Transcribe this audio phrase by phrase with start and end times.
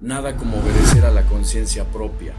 [0.00, 2.32] nada como obedecer a la conciencia propia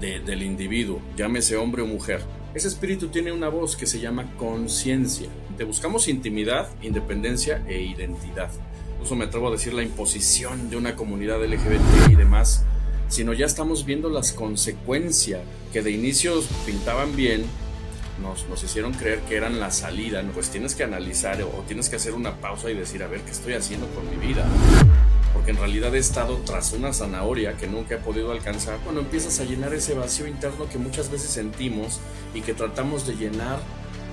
[0.00, 2.20] del individuo, llámese hombre o mujer.
[2.52, 5.28] Ese espíritu tiene una voz que se llama conciencia.
[5.56, 8.50] Te buscamos intimidad, independencia e identidad.
[8.92, 12.64] Incluso me atrevo a decir la imposición de una comunidad LGBT y demás,
[13.08, 15.40] sino ya estamos viendo las consecuencias
[15.72, 17.44] que de inicio pintaban bien,
[18.20, 21.96] nos, nos, hicieron creer que eran la salida, pues tienes que analizar o tienes que
[21.96, 24.46] hacer una pausa y decir, a ver, ¿qué estoy haciendo con mi vida?
[25.44, 29.40] Porque en realidad he estado tras una zanahoria que nunca he podido alcanzar, cuando empiezas
[29.40, 32.00] a llenar ese vacío interno que muchas veces sentimos
[32.32, 33.58] y que tratamos de llenar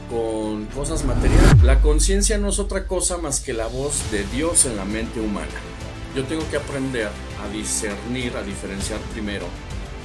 [0.09, 1.63] con cosas materiales.
[1.63, 5.21] La conciencia no es otra cosa más que la voz de Dios en la mente
[5.21, 5.47] humana.
[6.17, 7.07] Yo tengo que aprender
[7.41, 9.45] a discernir, a diferenciar primero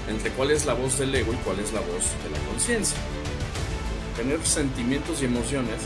[0.09, 2.99] entre cuál es la voz del ego y cuál es la voz de la conciencia.
[4.17, 5.81] Tener sentimientos y emociones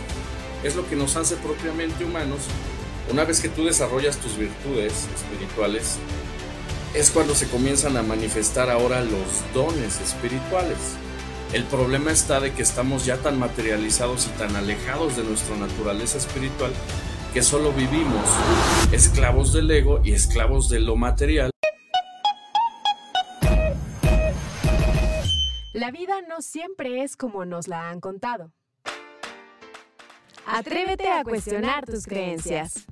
[0.63, 2.41] es lo que nos hace propiamente humanos
[3.11, 5.99] una vez que tú desarrollas tus virtudes espirituales,
[6.95, 10.79] es cuando se comienzan a manifestar ahora los dones espirituales.
[11.53, 16.19] El problema está de que estamos ya tan materializados y tan alejados de nuestra naturaleza
[16.19, 16.73] espiritual
[17.35, 18.29] que solo vivimos
[18.93, 21.51] esclavos del ego y esclavos de lo material.
[25.73, 28.53] La vida no siempre es como nos la han contado.
[30.47, 32.87] Atrévete a cuestionar tus creencias.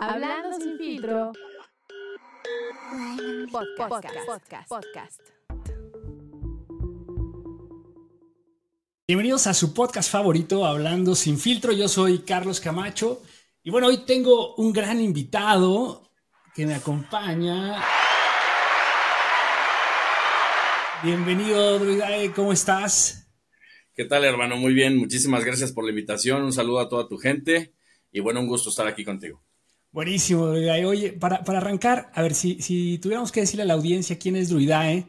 [0.00, 1.32] Hablando sin filtro.
[3.50, 5.20] Podcast, podcast,
[9.08, 11.72] Bienvenidos a su podcast favorito, Hablando sin filtro.
[11.72, 13.22] Yo soy Carlos Camacho.
[13.64, 16.12] Y bueno, hoy tengo un gran invitado
[16.54, 17.82] que me acompaña.
[21.02, 23.28] Bienvenido, Druidae, ¿cómo estás?
[23.96, 24.56] ¿Qué tal, hermano?
[24.58, 26.44] Muy bien, muchísimas gracias por la invitación.
[26.44, 27.74] Un saludo a toda tu gente
[28.12, 29.42] y bueno, un gusto estar aquí contigo.
[29.90, 30.84] Buenísimo, Druidae.
[30.84, 34.50] Oye, para, arrancar, a ver, si, si tuviéramos que decirle a la audiencia quién es
[34.50, 35.06] Druidae,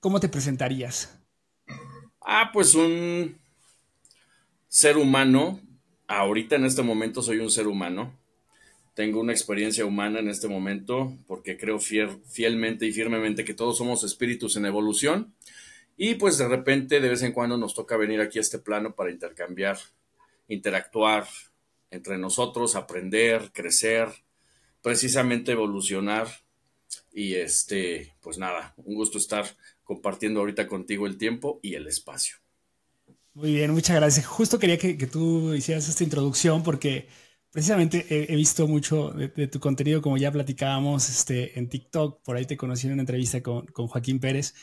[0.00, 1.18] ¿cómo te presentarías?
[2.20, 3.38] Ah, pues un
[4.68, 5.60] ser humano.
[6.08, 8.16] Ahorita en este momento soy un ser humano.
[8.94, 14.04] Tengo una experiencia humana en este momento porque creo fielmente y firmemente que todos somos
[14.04, 15.34] espíritus en evolución.
[15.96, 18.94] Y pues de repente, de vez en cuando nos toca venir aquí a este plano
[18.94, 19.78] para intercambiar,
[20.48, 21.26] interactuar,
[21.90, 24.08] entre nosotros, aprender, crecer,
[24.82, 26.28] precisamente evolucionar.
[27.12, 29.46] Y este, pues nada, un gusto estar
[29.82, 32.36] compartiendo ahorita contigo el tiempo y el espacio.
[33.34, 34.26] Muy bien, muchas gracias.
[34.26, 37.08] Justo quería que, tú hicieras esta introducción porque
[37.50, 42.46] precisamente he, visto mucho de, tu contenido, como ya platicábamos este, en TikTok, por ahí
[42.46, 44.54] te conocí en una entrevista con, Joaquín Pérez,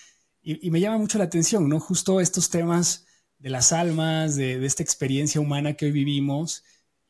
[0.42, 1.80] y, me llama mucho la atención, ¿no?
[1.80, 3.06] Justo estos temas
[3.40, 6.64] de las almas, de esta experiencia humana que hoy vivimos,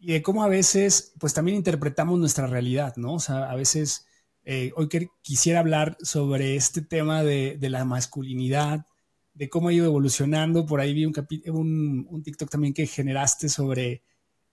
[0.04, 3.14] y de cómo a veces, pues también interpretamos nuestra realidad, ¿no?
[3.14, 4.06] O sea, a veces,
[4.44, 4.90] eh, hoy
[5.22, 8.86] quisiera hablar sobre este tema de, la masculinidad,
[9.34, 10.66] de cómo ha ido evolucionando.
[10.66, 11.14] Por ahí vi un,
[11.48, 14.04] un, un, TikTok también que generaste sobre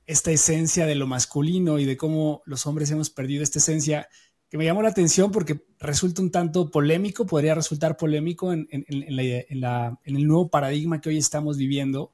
[0.07, 4.09] esta esencia de lo masculino y de cómo los hombres hemos perdido esta esencia,
[4.49, 10.27] que me llamó la atención porque resulta un tanto polémico, podría resultar polémico en, el
[10.29, 12.13] nuevo paradigma que hoy estamos viviendo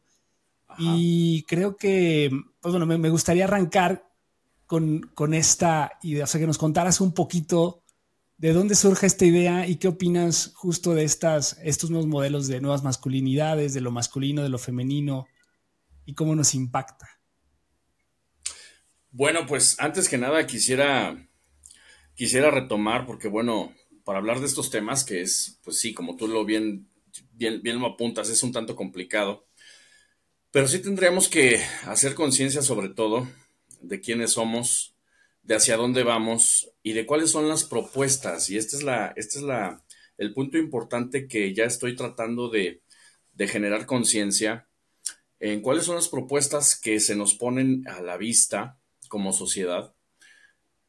[0.78, 4.08] y creo que, pues bueno, me, gustaría arrancar
[4.66, 7.82] con, con, esta idea, o sea, que nos contaras un poquito
[8.38, 12.60] de dónde surge esta idea y qué opinas justo de estas, estos nuevos modelos de
[12.60, 15.26] nuevas masculinidades, de lo masculino, de lo femenino
[16.04, 17.08] y cómo nos impacta.
[19.10, 21.16] Bueno, pues antes que nada quisiera,
[22.14, 23.72] quisiera retomar, porque bueno,
[24.04, 26.90] para hablar de estos temas, que es, pues sí, como tú lo bien,
[27.32, 29.46] bien, bien lo apuntas, es un tanto complicado.
[30.50, 33.28] Pero sí tendríamos que hacer conciencia sobre todo
[33.80, 34.94] de quiénes somos,
[35.42, 38.50] de hacia dónde vamos y de cuáles son las propuestas.
[38.50, 39.84] Y este es la, este es la,
[40.18, 42.82] el punto importante que ya estoy tratando de,
[43.34, 44.68] de generar conciencia
[45.38, 48.78] en cuáles son las propuestas que se nos ponen a la vista
[49.08, 49.94] como sociedad.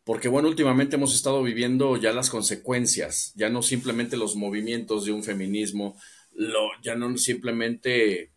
[0.04, 5.12] Porque bueno, últimamente hemos estado viviendo ya las consecuencias, ya no simplemente los movimientos de
[5.12, 6.00] un feminismo,
[6.34, 8.32] lo, ya no simplemente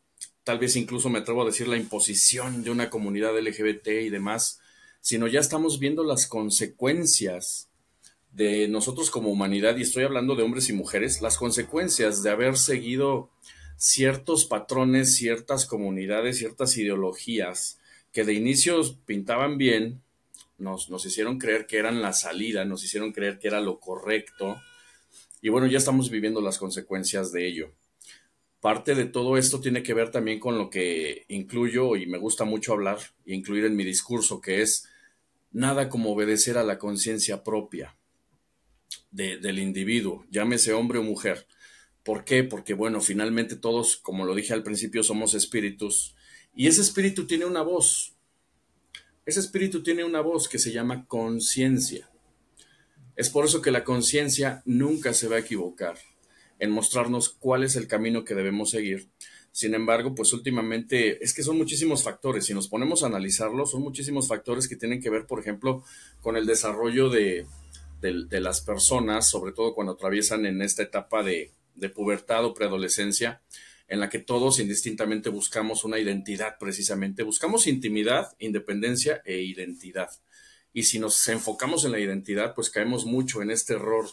[0.51, 4.59] tal vez incluso me atrevo a decir la imposición de una comunidad LGBT y demás,
[5.01, 7.69] sino ya estamos viendo las consecuencias
[8.33, 12.57] de nosotros como humanidad, y estoy hablando de hombres y mujeres, las consecuencias de haber
[12.57, 13.31] seguido
[13.77, 17.79] ciertos patrones, ciertas comunidades, ciertas ideologías
[18.13, 20.03] que de inicio pintaban bien,
[20.59, 24.61] nos, nos hicieron creer que eran la salida, nos hicieron creer que era lo correcto,
[25.43, 27.71] y bueno, ya estamos viviendo las consecuencias de ello.
[28.61, 32.45] Parte de todo esto tiene que ver también con lo que incluyo y me gusta
[32.45, 34.87] mucho hablar e incluir en mi discurso, que es
[35.51, 37.97] nada como obedecer a la conciencia propia
[39.11, 41.47] del individuo, llámese hombre o mujer.
[42.03, 42.45] ¿Por qué?
[42.45, 46.15] Porque, bueno, finalmente todos, como lo dije al principio, somos espíritus.
[46.55, 48.15] Y ese espíritu tiene una voz.
[49.25, 52.11] Ese espíritu tiene una voz que se llama conciencia.
[53.17, 55.99] Es por eso que la conciencia nunca se va a equivocar
[56.61, 59.09] en mostrarnos cuál es el camino que debemos seguir.
[59.53, 62.47] Sin embargo, pues últimamente es que son muchísimos factores.
[62.47, 65.83] Si nos ponemos a analizarlo, son muchísimos factores que tienen que ver, por ejemplo,
[66.21, 67.47] con el desarrollo de,
[68.01, 73.43] de las personas, sobre todo cuando atraviesan en esta etapa de, de pubertad o preadolescencia,
[73.89, 77.25] en la que todos indistintamente buscamos una identidad precisamente.
[77.25, 80.11] Buscamos intimidad, independencia e identidad.
[80.73, 84.09] Y si nos enfocamos en la identidad, pues caemos mucho en este error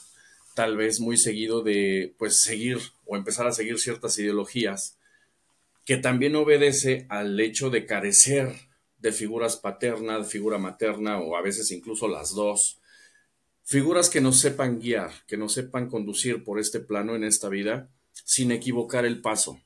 [0.58, 4.98] tal vez muy seguido de pues seguir o empezar a seguir ciertas ideologías
[5.86, 8.56] que también obedece al hecho de carecer
[8.98, 12.80] de figuras paterna, de figura materna o a veces incluso las dos,
[13.66, 17.92] figuras que nos sepan guiar, que nos sepan conducir por este plano en esta vida
[18.12, 19.62] sin equivocar el paso,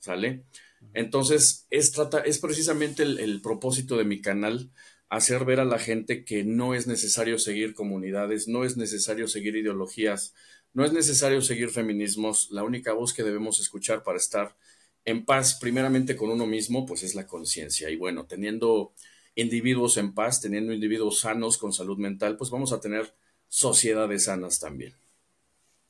[0.00, 0.44] ¿sale?
[0.92, 4.70] Entonces, es, trata, es precisamente el, el propósito de mi canal
[5.08, 9.56] hacer ver a la gente que no es necesario seguir comunidades, no es necesario seguir
[9.56, 10.34] ideologías,
[10.72, 14.56] no es necesario seguir feminismos, la única voz que debemos escuchar para estar
[15.04, 17.88] en paz primeramente con uno mismo, pues es la conciencia.
[17.90, 18.92] Y bueno, teniendo
[19.36, 23.14] individuos en paz, teniendo individuos sanos con salud mental, pues vamos a tener
[23.48, 24.94] sociedades sanas también.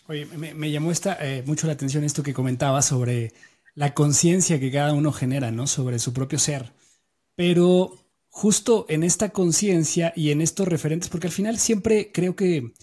[0.09, 3.33] Oye, me, llamó eh, mucho la atención esto que comentaba sobre
[3.75, 5.67] la conciencia que cada uno genera, ¿no?
[5.67, 6.73] Sobre su propio ser.
[7.35, 8.06] Pero
[8.37, 12.75] justo en esta conciencia y en estos referentes, porque al final siempre creo que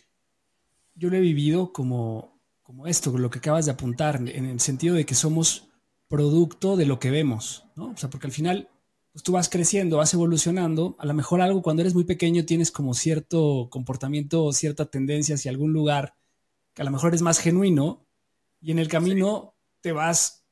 [0.95, 4.95] yo lo he vivido como, como esto, lo que acabas de apuntar, en el sentido
[4.95, 5.67] de que somos
[6.07, 7.91] producto de lo que vemos, ¿no?
[7.91, 8.67] O sea, porque al final
[9.11, 12.71] pues tú vas creciendo, vas evolucionando, a lo mejor algo cuando eres muy pequeño tienes
[12.71, 16.15] como cierto comportamiento cierta tendencia hacia algún lugar
[16.73, 18.07] que a lo mejor es más genuino
[18.59, 20.45] y en el camino te vas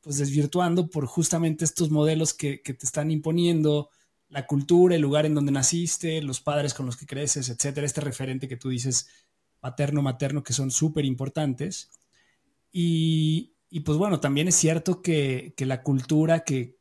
[0.00, 3.90] pues desvirtuando por justamente estos modelos que, que, te están imponiendo,
[4.28, 8.00] la cultura, el lugar en donde naciste, los padres con los que creces, etcétera, este
[8.00, 9.08] referente que tú dices
[9.60, 11.90] paterno, materno, que son súper importantes.
[12.70, 16.78] Y, y, pues bueno, también es cierto que, que la cultura que,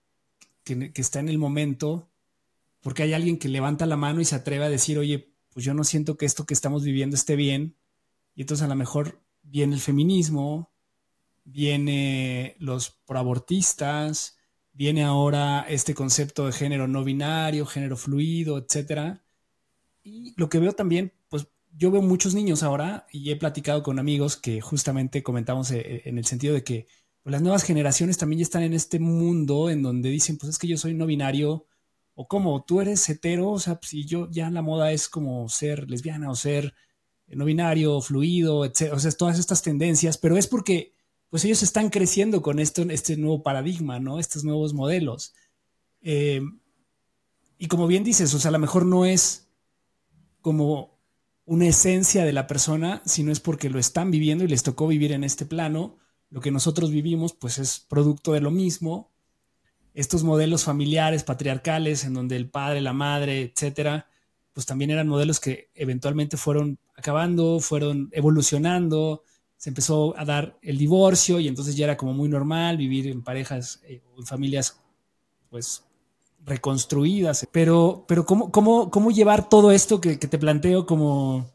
[0.64, 2.10] que, está en el momento,
[2.82, 5.74] porque hay alguien que levanta la mano y se atreve a decir, oye, pues yo
[5.74, 7.76] no siento que esto que estamos viviendo esté bien,
[8.36, 10.72] y entonces a lo mejor viene el feminismo,
[11.46, 14.37] viene los proabortistas,
[14.78, 19.24] viene ahora este concepto de género no binario, género fluido, etcétera.
[20.04, 23.98] Y lo que veo también, pues yo veo muchos niños ahora y he platicado con
[23.98, 26.86] amigos que justamente comentamos eh, eh, en el sentido de que
[27.24, 30.60] pues, las nuevas generaciones también ya están en este mundo en donde dicen, pues es
[30.60, 31.66] que yo soy no binario,
[32.14, 35.90] o como tú eres hetero, o sea, si yo ya la moda es como ser
[35.90, 36.76] lesbiana o ser
[37.28, 38.94] no binario, fluido, etc.
[38.94, 40.94] O sea, todas estas tendencias, pero es porque
[41.30, 44.20] pues ellos están creciendo con esto, este nuevo paradigma, ¿no?
[44.20, 45.34] Estos nuevos modelos.
[46.02, 46.42] Eh,
[47.58, 49.48] y como bien dices, o sea, a lo mejor no es
[50.42, 50.98] como
[51.46, 55.12] una esencia de la persona, sino es porque lo están viviendo y les tocó vivir
[55.12, 55.98] en este plano.
[56.30, 59.12] Lo que nosotros vivimos, pues es producto de lo mismo.
[59.94, 64.08] Estos modelos familiares, patriarcales, en donde el padre, la madre, etcétera,
[64.54, 69.24] pues también eran modelos que eventualmente fueron acabando, fueron evolucionando,
[69.58, 73.24] se empezó a dar el divorcio y entonces ya era como muy normal vivir en
[73.24, 74.80] parejas eh, o en familias
[75.50, 75.84] pues
[76.46, 77.48] reconstruidas.
[77.52, 81.52] Pero, pero ¿cómo, cómo, cómo llevar todo esto que, te planteo como,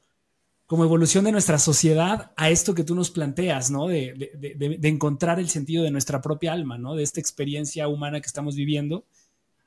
[0.66, 3.86] como evolución de nuestra sociedad a esto que tú nos planteas, ¿no?
[3.86, 6.96] De, de, encontrar el sentido de nuestra propia alma, ¿no?
[6.96, 9.04] De esta experiencia humana que estamos viviendo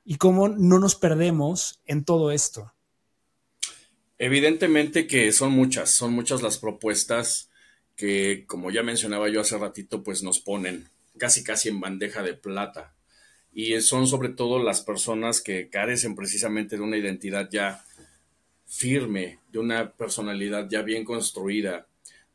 [0.03, 2.73] y cómo no nos perdemos en todo esto.
[4.17, 7.49] Evidentemente que son muchas, son muchas las propuestas
[7.95, 12.33] que, como ya mencionaba yo hace ratito, pues nos ponen casi casi en bandeja de
[12.33, 12.93] plata.
[13.53, 17.85] Y son sobre todo las personas que carecen precisamente de una identidad ya
[18.67, 21.87] firme, de una personalidad ya bien construida,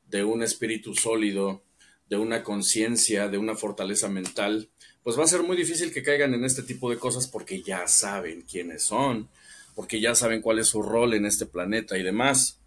[0.09, 1.63] de un espíritu sólido,
[2.09, 4.69] de una conciencia, de una fortaleza mental,
[5.03, 7.87] pues va a ser muy difícil que caigan en este tipo de cosas porque ya
[7.89, 9.29] saben quiénes son,
[9.75, 12.60] porque ya saben cuál es su rol en este planeta y demás.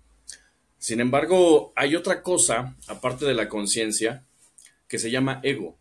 [0.84, 4.26] Sin embargo, hay otra cosa, aparte de la conciencia,
[4.90, 5.78] que se llama ego.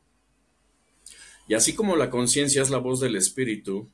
[1.49, 3.90] Y así como la conciencia es la voz del espíritu,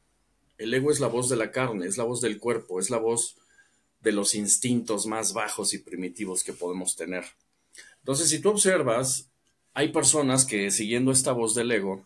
[0.58, 2.98] el ego es la voz de la carne, es la voz del cuerpo, es la
[2.98, 3.36] voz
[4.02, 7.24] de los instintos más bajos y primitivos que podemos tener.
[8.00, 9.30] Entonces, si tú observas,
[9.72, 12.04] hay personas que siguiendo esta voz del ego,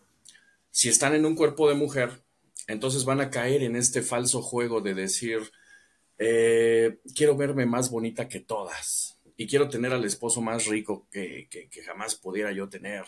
[0.71, 2.21] si están en un cuerpo de mujer,
[2.67, 5.51] entonces van a caer en este falso juego de decir,
[6.25, 9.19] eh, quiero verme más bonita que todas.
[9.35, 13.03] y quiero tener al esposo más rico que, que, jamás pudiera yo tener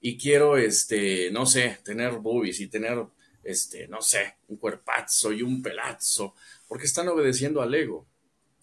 [0.00, 3.04] y quiero, este, no sé, tener boobies y tener,
[3.44, 6.34] este, no sé, un cuerpazo y un pelazo,
[6.66, 8.06] porque están obedeciendo al ego,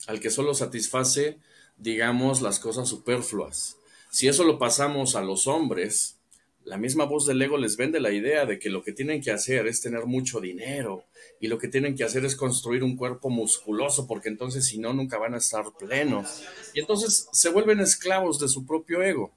[0.07, 1.37] al que solo satisface,
[1.77, 3.77] digamos, las cosas superfluas.
[4.09, 6.17] Si eso lo pasamos a los hombres,
[6.65, 9.31] la misma voz del ego les vende la idea de que lo que tienen que
[9.31, 11.05] hacer es tener mucho dinero
[11.39, 14.93] y lo que tienen que hacer es construir un cuerpo musculoso porque entonces si no
[14.93, 16.43] nunca van a estar plenos.
[16.73, 19.33] Y entonces se vuelven esclavos de su propio ego.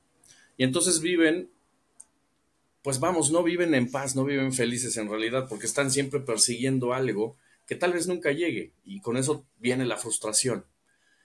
[0.57, 1.51] Y entonces viven,
[2.83, 6.95] pues vamos, no viven en paz, no viven felices en realidad porque están siempre persiguiendo
[6.95, 8.73] algo que tal vez nunca llegue.
[8.85, 10.65] Y con eso viene la frustración.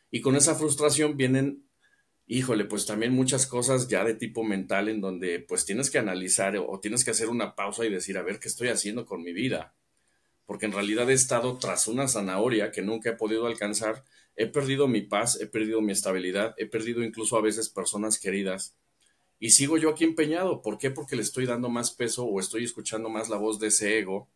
[0.10, 1.64] Y con esa frustración vienen
[2.28, 6.56] híjole, pues también muchas cosas ya de tipo mental en donde pues tienes que analizar
[6.58, 9.34] o, tienes que hacer una pausa y decir, a ver, ¿qué estoy haciendo con mi
[9.34, 9.76] vida?
[10.46, 14.04] Porque en realidad he estado tras una zanahoria que nunca he podido alcanzar,
[14.36, 18.76] he perdido mi paz, he perdido mi estabilidad, he perdido incluso a veces personas queridas.
[19.40, 20.62] Y sigo yo aquí empeñado.
[20.62, 20.92] ¿Por qué?
[20.92, 24.30] Porque le estoy dando más peso o estoy escuchando más la voz de ese ego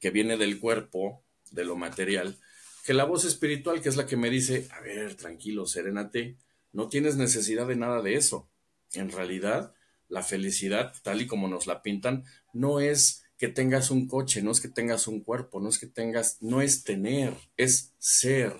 [0.00, 2.38] que viene del cuerpo, de lo material,
[2.84, 6.36] que la voz espiritual, que es la que me dice, a ver, tranquilo, serénate,
[6.72, 8.48] no tienes necesidad de nada de eso.
[8.92, 9.74] En realidad,
[10.08, 14.50] la felicidad, tal y como nos la pintan, no es que tengas un coche, no
[14.50, 18.54] es que tengas un cuerpo, no es que tengas, no es tener, es ser.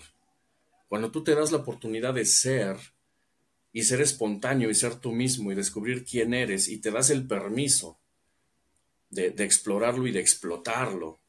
[0.88, 2.76] Cuando tú te das la oportunidad de ser
[3.72, 7.26] y ser espontáneo y ser tú mismo y descubrir quién eres y te das el
[7.26, 7.98] permiso
[9.10, 11.20] de, explorarlo y de explotarlo,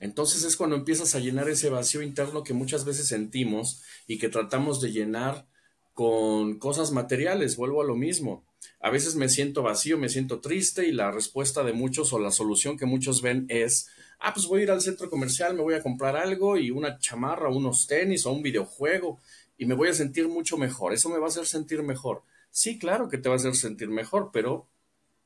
[0.00, 4.28] entonces es cuando empiezas a llenar ese vacío interno que muchas veces sentimos y que
[4.28, 5.46] tratamos de llenar
[5.94, 8.44] con cosas materiales, vuelvo a lo mismo.
[8.80, 12.30] A veces me siento vacío, me siento triste y la respuesta de muchos o la
[12.30, 15.74] solución que muchos ven es, ah, pues voy a ir al centro comercial, me voy
[15.74, 19.20] a comprar algo y una chamarra, unos tenis o un videojuego
[19.56, 20.92] y me voy a sentir mucho mejor.
[20.92, 22.22] Eso me va a hacer sentir mejor.
[22.50, 24.66] Sí, claro que te va a hacer sentir mejor, pero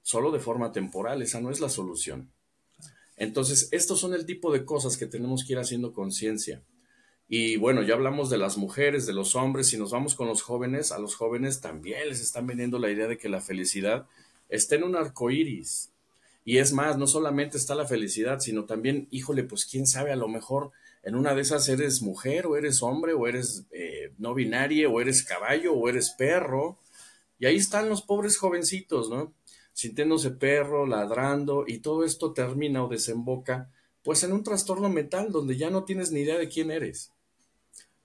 [0.02, 2.30] solo de forma temporal, esa no es la solución.
[3.16, 6.62] Entonces, estos son el tipo de cosas que tenemos que ir haciendo conciencia.
[7.28, 10.40] Y bueno, ya hablamos de las mujeres, de los hombres, si nos vamos con los
[10.40, 14.06] jóvenes, a los jóvenes también les están vendiendo la idea de que la felicidad
[14.48, 15.90] está en un arco iris.
[16.46, 20.16] Y es más, no solamente está la felicidad, sino también, híjole, pues quién sabe, a
[20.16, 20.70] lo mejor
[21.02, 25.00] en una de esas eres mujer, o eres hombre, o eres eh, no binario, o
[25.02, 26.78] eres caballo, o eres perro.
[27.38, 29.34] Y ahí están los pobres jovencitos, ¿no?
[29.74, 33.70] Sintiéndose perro, ladrando, y todo esto termina o desemboca,
[34.02, 37.12] pues en un trastorno mental donde ya no tienes ni idea de quién eres.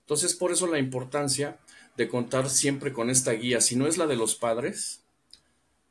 [0.04, 1.58] Entonces, por eso la importancia
[1.96, 3.60] de contar siempre con esta guía.
[3.60, 5.02] Si no es la de los padres,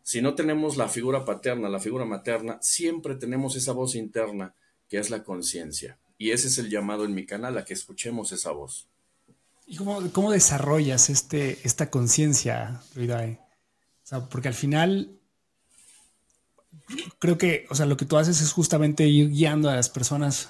[0.04, 4.54] si no tenemos la figura paterna, la figura materna, siempre tenemos esa voz interna
[4.90, 5.98] que es la conciencia.
[6.18, 8.88] Y ese es el llamado en mi canal, a que escuchemos esa voz.
[9.66, 13.40] ¿Y cómo, desarrollas este, esta conciencia, Ruidae?
[14.04, 15.20] O sea, porque al final
[17.20, 20.50] creo que, o sea, lo que tú haces es justamente ir guiando a las personas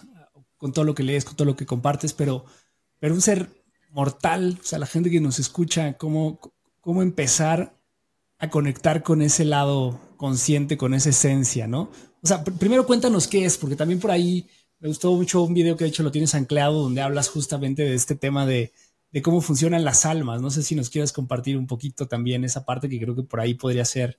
[0.58, 2.46] con todo lo que lees, con todo lo que compartes, pero
[3.04, 3.50] pero un ser
[3.90, 6.40] mortal, o sea, la gente que nos escucha, cómo,
[6.80, 7.76] cómo empezar
[8.38, 11.92] a conectar con ese lado consciente, con esa esencia, ¿no?
[12.22, 14.48] O sea, primero cuéntanos qué es, porque también por ahí
[14.80, 17.94] me gustó mucho un video que de hecho lo tienes anclado, donde hablas justamente de
[17.94, 18.72] este tema de,
[19.12, 20.42] de cómo funcionan las almas.
[20.42, 23.42] No sé si nos quieres compartir un poquito también esa parte que creo que por
[23.42, 24.18] ahí podría ser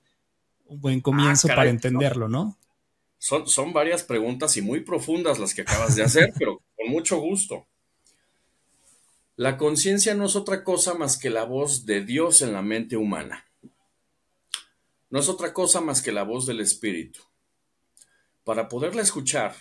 [0.65, 2.55] un buen comienzo ah, para entenderlo, ¿no?
[3.17, 7.19] Son, son varias preguntas y muy profundas las que acabas de hacer, pero con mucho
[7.19, 7.65] gusto.
[9.37, 12.95] La conciencia no es otra cosa más que la voz de Dios en la mente
[12.95, 13.45] humana.
[15.09, 17.19] No es otra cosa más que la voz del Espíritu.
[18.45, 19.53] Para poderla escuchar,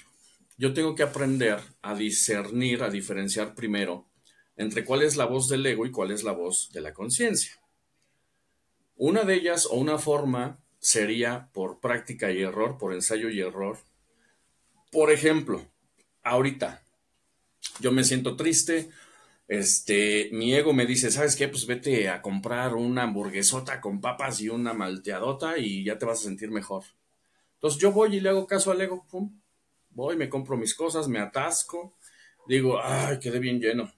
[0.57, 4.07] yo tengo que aprender a discernir, a diferenciar primero
[4.57, 7.61] entre cuál es la voz del ego y cuál es la voz de la conciencia.
[8.95, 13.79] Una de ellas o una forma sería por práctica y error, por ensayo y error.
[14.93, 15.67] Por ejemplo,
[16.23, 16.85] ahorita
[17.81, 18.91] yo me siento triste
[19.47, 21.49] este, mi ego me dice, ¿sabes qué?
[21.49, 26.21] Pues vete a comprar una hamburguesota con papas y una malteadota y ya te vas
[26.21, 26.85] a sentir mejor.
[27.57, 29.41] Entonces yo voy y le hago caso al ego, pum,
[29.91, 31.97] voy, me compro mis cosas, me atasco,
[32.47, 33.93] digo, ay, quedé bien lleno.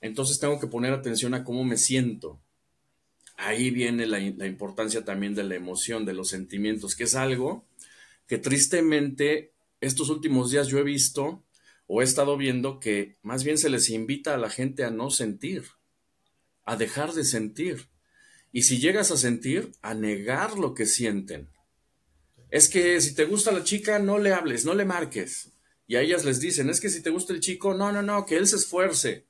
[0.00, 2.40] Entonces tengo que poner atención a cómo me siento.
[3.36, 7.64] Ahí viene la, la importancia también de la emoción, de los sentimientos, que es algo
[8.26, 11.42] que tristemente estos últimos días yo he visto
[11.92, 15.10] o he estado viendo que más bien se les invita a la gente a no
[15.10, 15.64] sentir,
[16.64, 17.88] a dejar de sentir.
[18.52, 21.48] Y si llegas a sentir, a negar lo que sienten.
[22.48, 25.50] Es que si te gusta la chica, no le hables, no le marques.
[25.88, 28.24] Y a ellas les dicen, es que si te gusta el chico, no, no, no,
[28.24, 29.26] que él se esfuerce.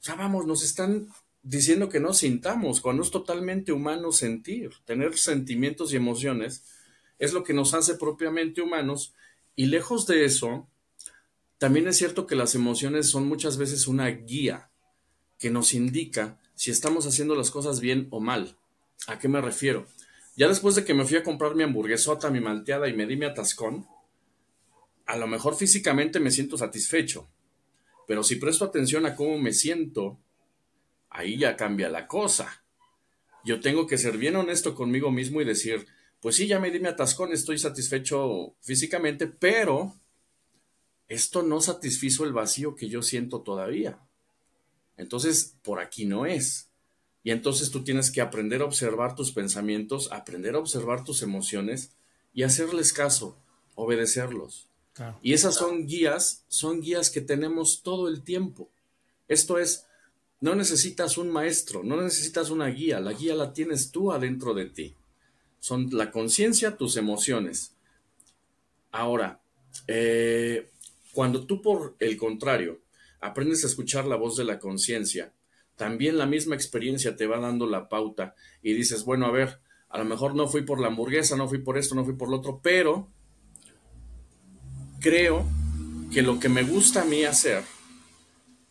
[0.00, 1.06] O sea, vamos, nos están
[1.42, 6.64] diciendo que no sintamos, cuando es totalmente humano sentir, tener sentimientos y emociones,
[7.18, 9.12] es lo que nos hace propiamente humanos.
[9.54, 10.69] Y lejos de eso,
[11.60, 14.70] también es cierto que las emociones son muchas veces una guía
[15.38, 18.56] que nos indica si estamos haciendo las cosas bien o mal.
[19.06, 19.86] ¿A qué me refiero?
[20.36, 23.16] Ya después de que me fui a comprar mi hamburguesota, mi malteada y me di
[23.16, 23.86] mi atascón,
[25.04, 27.28] a lo mejor físicamente me siento satisfecho,
[28.08, 30.18] pero si presto atención a cómo me siento,
[31.10, 32.64] ahí ya cambia la cosa.
[33.44, 35.86] Yo tengo que ser bien honesto conmigo mismo y decir,
[36.22, 40.00] pues sí, ya me di mi atascón, estoy satisfecho físicamente, pero
[41.10, 43.98] esto no satisfizo el vacío que yo siento todavía.
[44.96, 46.68] Entonces, por aquí no es.
[47.24, 51.90] Y entonces tú tienes que aprender a observar tus pensamientos, aprender a observar tus emociones
[52.32, 53.36] y hacerles caso,
[53.74, 54.68] obedecerlos.
[55.20, 58.70] Y esas son guías, son guías que tenemos todo el tiempo.
[59.26, 59.86] Esto es,
[60.40, 64.66] no necesitas un maestro, no necesitas una guía, la guía la tienes tú adentro de
[64.66, 64.94] ti.
[65.58, 67.72] Son la conciencia, tus emociones.
[68.92, 69.40] Ahora,
[69.88, 70.69] eh,
[71.12, 72.80] cuando tú por el contrario
[73.20, 75.32] aprendes a escuchar la voz de la conciencia,
[75.76, 79.98] también la misma experiencia te va dando la pauta y dices, bueno, a ver, a
[79.98, 82.36] lo mejor no fui por la hamburguesa, no fui por esto, no fui por lo
[82.36, 83.08] otro, pero
[85.00, 85.46] creo
[86.12, 87.64] que lo que me gusta a mí hacer,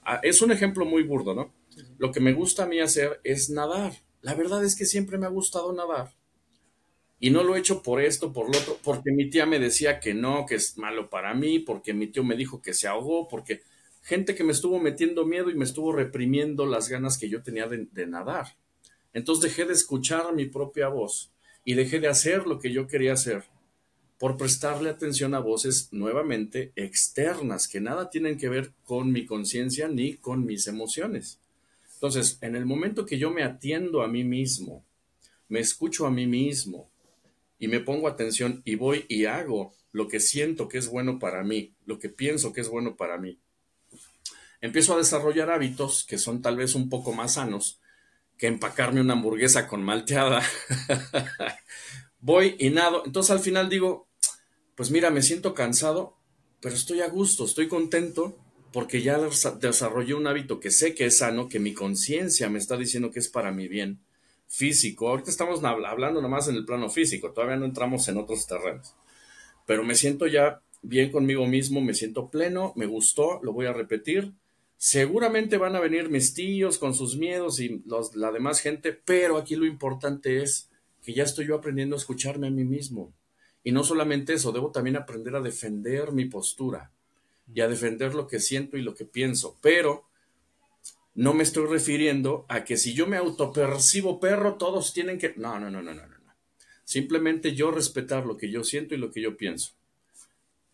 [0.03, 1.53] ah, es un ejemplo muy burdo, ¿no?
[1.97, 3.93] Lo que me gusta a mí hacer es nadar.
[4.21, 6.13] La verdad es que siempre me ha gustado nadar.
[7.19, 9.99] Y no lo he hecho por esto, por lo otro, porque mi tía me decía
[9.99, 13.27] que no, que es malo para mí, porque mi tío me dijo que se ahogó,
[13.27, 13.61] porque
[14.03, 17.67] gente que me estuvo metiendo miedo y me estuvo reprimiendo las ganas que yo tenía
[17.67, 18.55] de, de nadar.
[19.13, 21.31] Entonces dejé de escuchar mi propia voz
[21.65, 23.43] y dejé de hacer lo que yo quería hacer
[24.19, 29.87] por prestarle atención a voces nuevamente externas que nada tienen que ver con mi conciencia
[29.87, 31.39] ni con mis emociones.
[31.93, 34.83] Entonces, en el momento que yo me atiendo a mí mismo,
[35.47, 36.89] me escucho a mí mismo
[37.59, 41.43] y me pongo atención y voy y hago lo que siento que es bueno para
[41.43, 43.39] mí, lo que pienso que es bueno para mí,
[44.61, 47.79] empiezo a desarrollar hábitos que son tal vez un poco más sanos
[48.37, 50.41] que empacarme una hamburguesa con malteada.
[52.19, 53.03] voy y nado.
[53.05, 54.07] Entonces al final digo,
[54.75, 56.17] pues mira, me siento cansado,
[56.61, 58.37] pero estoy a gusto, estoy contento
[58.71, 59.19] porque ya
[59.59, 63.19] desarrollé un hábito que sé que es sano, que mi conciencia me está diciendo que
[63.19, 63.99] es para mi bien
[64.49, 65.07] físico.
[65.07, 68.95] Ahorita estamos hablando nomás en el plano físico, todavía no entramos en otros terrenos,
[69.65, 73.73] pero me siento ya bien conmigo mismo, me siento pleno, me gustó, lo voy a
[73.73, 74.33] repetir.
[74.77, 77.83] Seguramente van a venir mis tíos con sus miedos y
[78.15, 80.69] la demás gente, pero aquí lo importante es
[81.03, 83.13] que ya estoy yo aprendiendo a escucharme a mí mismo.
[83.63, 86.91] Y no solamente eso, debo también aprender a defender mi postura
[87.53, 89.57] y a defender lo que siento y lo que pienso.
[89.61, 90.05] Pero
[91.19, 95.33] no me estoy refiriendo a que si yo me autopercibo perro, todos tienen que...
[95.35, 96.35] No, no, no, no, no, no.
[96.85, 99.73] Simplemente yo respetar lo que yo siento y lo que yo pienso.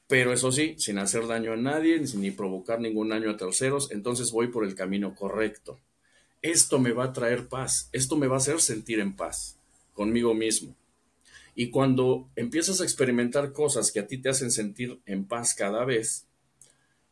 [0.05, 4.31] Pero eso sí, sin hacer daño a nadie, ni provocar ningún daño a terceros, entonces
[4.31, 5.79] voy por el camino correcto.
[6.43, 9.57] Esto me va a traer paz, esto me va a hacer sentir en paz
[9.95, 10.75] conmigo mismo.
[11.55, 15.85] Y cuando empiezas a experimentar cosas que a ti te hacen sentir en paz cada
[15.85, 16.24] vez,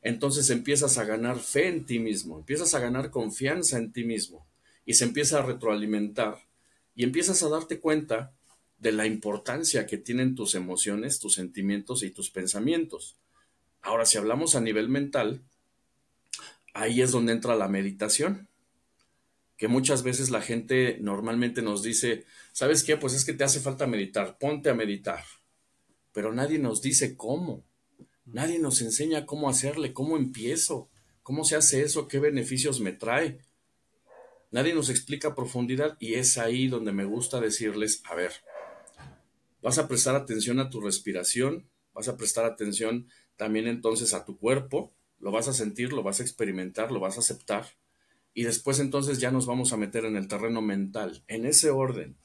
[0.03, 4.45] entonces empiezas a ganar fe en ti mismo, empiezas a ganar confianza en ti mismo
[4.85, 6.37] y se empieza a retroalimentar
[6.93, 8.33] y empiezas a darte cuenta
[8.77, 13.15] de la importancia que tienen tus emociones, tus sentimientos y tus pensamientos.
[13.81, 15.41] Ahora, si hablamos a nivel mental,
[16.73, 18.49] ahí es donde entra la meditación
[19.57, 22.97] que muchas veces la gente normalmente nos dice, ¿sabes qué?
[22.97, 25.23] Pues es que te hace falta meditar, ponte a meditar.
[26.11, 27.63] Pero nadie nos dice cómo.
[28.25, 30.89] Nadie nos enseña cómo hacerle, cómo empiezo,
[31.21, 33.39] cómo se hace eso, qué beneficios me trae.
[34.51, 38.31] Nadie nos explica profundidad y es ahí donde me gusta decirles, a ver,
[39.61, 44.37] vas a prestar atención a tu respiración, vas a prestar atención también entonces a tu
[44.37, 47.65] cuerpo, lo vas a sentir, lo vas a experimentar, lo vas a aceptar
[48.33, 52.17] y después entonces ya nos vamos a meter en el terreno mental, en ese orden.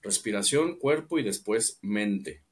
[0.00, 2.44] Respiración, cuerpo y después mente.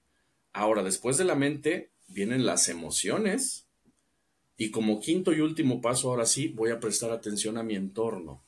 [0.53, 3.67] Ahora, después de la mente vienen las emociones.
[4.57, 8.45] Y como quinto y último paso, ahora sí, voy a prestar atención a mi entorno.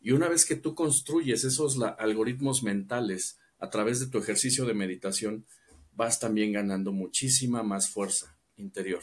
[0.00, 4.74] Y una vez que tú construyes esos algoritmos mentales a través de tu ejercicio de
[4.74, 5.46] meditación,
[5.94, 9.02] vas también ganando muchísima más fuerza interior.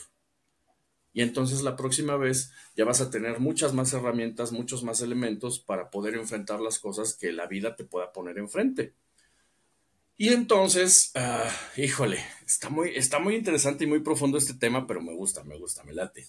[1.14, 5.60] Y entonces la próxima vez ya vas a tener muchas más herramientas, muchos más elementos
[5.60, 8.94] para poder enfrentar las cosas que la vida te pueda poner enfrente.
[10.22, 15.02] Y entonces, ah, híjole, está muy, está muy interesante y muy profundo este tema, pero
[15.02, 16.28] me gusta, me gusta, me late.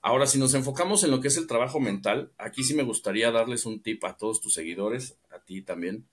[0.00, 3.32] Ahora, si nos enfocamos en lo que es el trabajo mental, aquí sí me gustaría
[3.32, 6.06] darles un tip a todos tus seguidores, a ti también.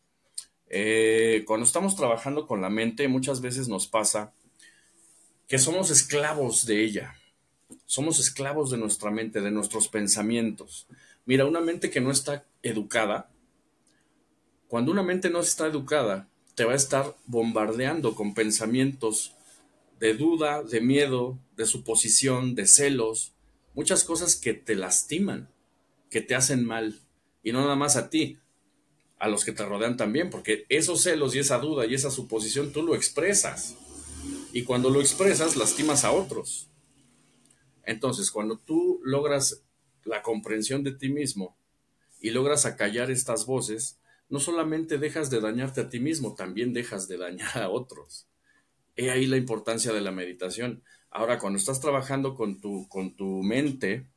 [0.66, 4.34] Eh, cuando estamos trabajando con la mente, muchas veces nos pasa
[5.48, 7.14] que somos esclavos de ella.
[7.86, 10.88] Somos esclavos de nuestra mente, de nuestros pensamientos.
[11.26, 13.30] Mira, una mente que no está educada,
[14.68, 19.36] cuando una mente no está educada, te va a estar bombardeando con pensamientos
[20.00, 23.34] de duda, de miedo, de suposición, de celos,
[23.74, 25.50] muchas cosas que te lastiman,
[26.10, 27.00] que te hacen mal,
[27.44, 28.40] y no nada más a ti,
[29.20, 32.72] a los que te rodean también, porque esos celos y esa duda y esa suposición
[32.72, 33.76] tú lo expresas.
[34.52, 36.70] Y cuando lo expresas, lastimas a otros.
[37.84, 39.62] Entonces, cuando tú logras
[40.04, 41.58] la comprensión de ti mismo
[42.22, 47.08] y logras acallar estas voces, no solamente dejas de dañarte a ti mismo, también dejas
[47.08, 48.28] de dañar a otros.
[48.96, 50.84] He ahí la importancia de la meditación.
[51.12, 54.08] Ahora, cuando estás trabajando con tu, con tu mente,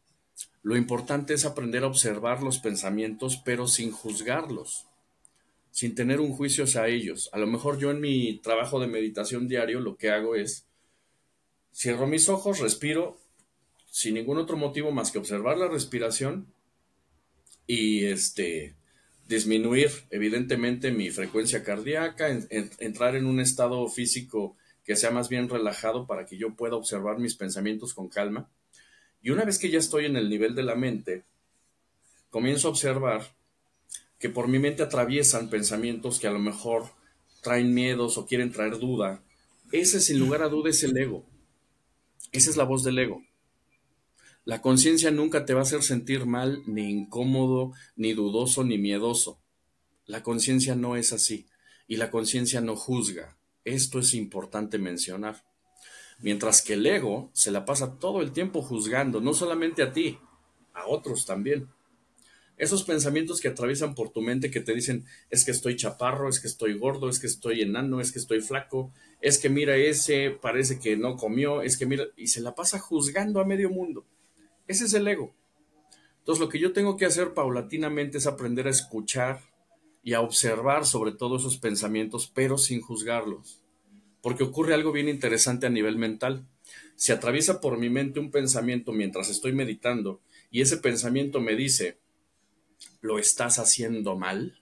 [0.63, 4.87] lo importante es aprender a observar los pensamientos, pero sin juzgarlos,
[5.71, 7.29] sin tener un juicio hacia ellos.
[7.33, 10.67] A lo mejor yo en mi trabajo de meditación diario lo que hago es,
[11.73, 13.19] cierro mis ojos, respiro,
[13.91, 16.53] sin ningún otro motivo más que observar la respiración
[17.67, 18.78] y este
[19.29, 22.29] disminuir evidentemente mi frecuencia cardíaca,
[22.81, 27.19] entrar en un estado físico que sea más bien relajado para que yo pueda observar
[27.19, 28.49] mis pensamientos con calma.
[29.21, 31.25] Y una vez que ya estoy en el nivel de la mente,
[32.31, 33.37] comienzo a observar
[34.19, 36.87] que por mi mente atraviesan pensamientos que a lo mejor
[37.43, 39.23] traen miedos o quieren traer duda.
[39.73, 41.27] Ese sin lugar a duda es el ego.
[42.33, 43.23] Esa es la voz del ego.
[44.49, 49.43] La conciencia nunca te va a hacer sentir mal, ni incómodo, ni dudoso, ni miedoso.
[50.07, 51.47] La conciencia no es así.
[51.87, 53.37] Y la conciencia no juzga.
[53.65, 55.45] Esto es importante mencionar.
[56.21, 60.19] Mientras que el ego se la pasa todo el tiempo juzgando, no solamente a ti,
[60.73, 61.69] a otros también.
[62.57, 66.41] Esos pensamientos que atraviesan por tu mente que te dicen, es que estoy chaparro, es
[66.41, 70.31] que estoy gordo, es que estoy enano, es que estoy flaco, es que mira ese,
[70.31, 74.07] parece que no comió, es que mira, y se la pasa juzgando a medio mundo.
[74.69, 75.35] Ese es el ego.
[76.19, 79.41] Entonces lo que yo tengo que hacer paulatinamente es aprender a escuchar
[80.03, 83.63] y a observar sobre todo esos pensamientos, pero sin juzgarlos.
[84.23, 86.47] Porque ocurre algo bien interesante a nivel mental.
[86.97, 91.99] Si atraviesa por mi mente un pensamiento mientras estoy meditando y ese pensamiento me dice,
[93.01, 94.61] ¿lo estás haciendo mal?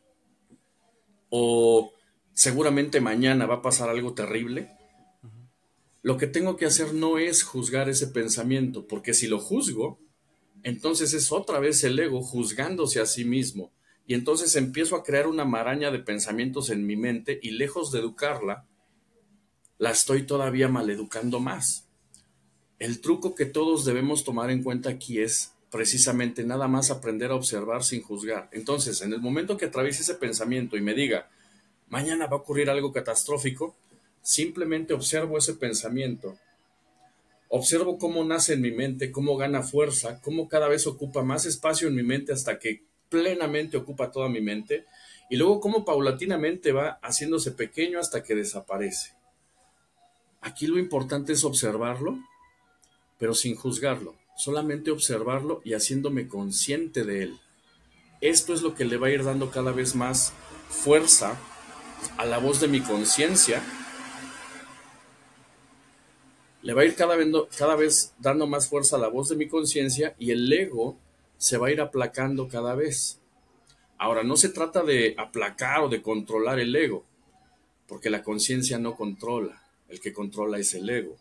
[1.30, 1.92] O
[2.32, 4.75] seguramente mañana va a pasar algo terrible.
[6.06, 9.98] Lo que tengo que hacer no es juzgar ese pensamiento, porque si lo juzgo,
[10.62, 13.72] entonces es otra vez el ego juzgándose a sí mismo.
[14.06, 17.98] Y entonces empiezo a crear una maraña de pensamientos en mi mente y lejos de
[17.98, 18.68] educarla,
[19.78, 21.88] la estoy todavía maleducando más.
[22.78, 27.34] El truco que todos debemos tomar en cuenta aquí es precisamente nada más aprender a
[27.34, 28.48] observar sin juzgar.
[28.52, 31.28] Entonces, en el momento que atraviese ese pensamiento y me diga,
[31.88, 33.74] mañana va a ocurrir algo catastrófico,
[34.26, 36.36] Simplemente observo ese pensamiento.
[37.48, 41.86] Observo cómo nace en mi mente, cómo gana fuerza, cómo cada vez ocupa más espacio
[41.86, 44.84] en mi mente hasta que plenamente ocupa toda mi mente
[45.30, 49.12] y luego cómo paulatinamente va haciéndose pequeño hasta que desaparece.
[50.40, 52.18] Aquí lo importante es observarlo,
[53.20, 57.38] pero sin juzgarlo, solamente observarlo y haciéndome consciente de él.
[58.20, 60.32] Esto es lo que le va a ir dando cada vez más
[60.68, 61.38] fuerza
[62.18, 63.62] a la voz de mi conciencia
[66.66, 67.14] le va a ir cada
[67.76, 70.98] vez, dando más fuerza a la voz de mi conciencia y el ego
[71.38, 73.20] se va a ir aplacando cada vez.
[73.98, 77.04] Ahora, no se trata de aplacar o de controlar el ego,
[77.86, 81.16] porque la conciencia no controla, el que controla es el ego.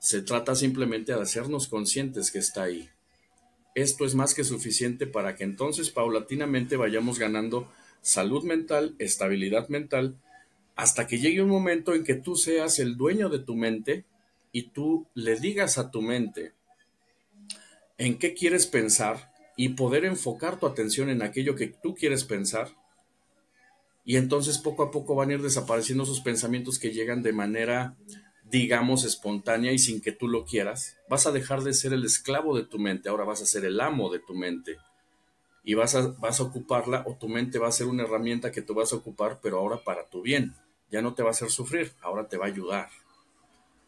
[0.00, 2.90] Se trata simplemente de hacernos conscientes que está ahí.
[3.74, 10.20] Esto es más que suficiente para que entonces paulatinamente vayamos ganando salud mental, estabilidad mental,
[10.76, 14.04] hasta que llegue un momento en que tú seas el dueño de tu mente
[14.52, 16.52] y tú le digas a tu mente
[17.98, 22.68] en qué quieres pensar y poder enfocar tu atención en aquello que tú quieres pensar.
[24.04, 27.96] Y entonces poco a poco van a ir desapareciendo esos pensamientos que llegan de manera,
[28.50, 30.96] digamos, espontánea y sin que tú lo quieras.
[31.08, 33.80] Vas a dejar de ser el esclavo de tu mente, ahora vas a ser el
[33.80, 34.76] amo de tu mente.
[35.64, 38.62] Y vas a, vas a ocuparla o tu mente va a ser una herramienta que
[38.62, 40.54] tú vas a ocupar, pero ahora para tu bien.
[40.90, 42.88] Ya no te va a hacer sufrir, ahora te va a ayudar.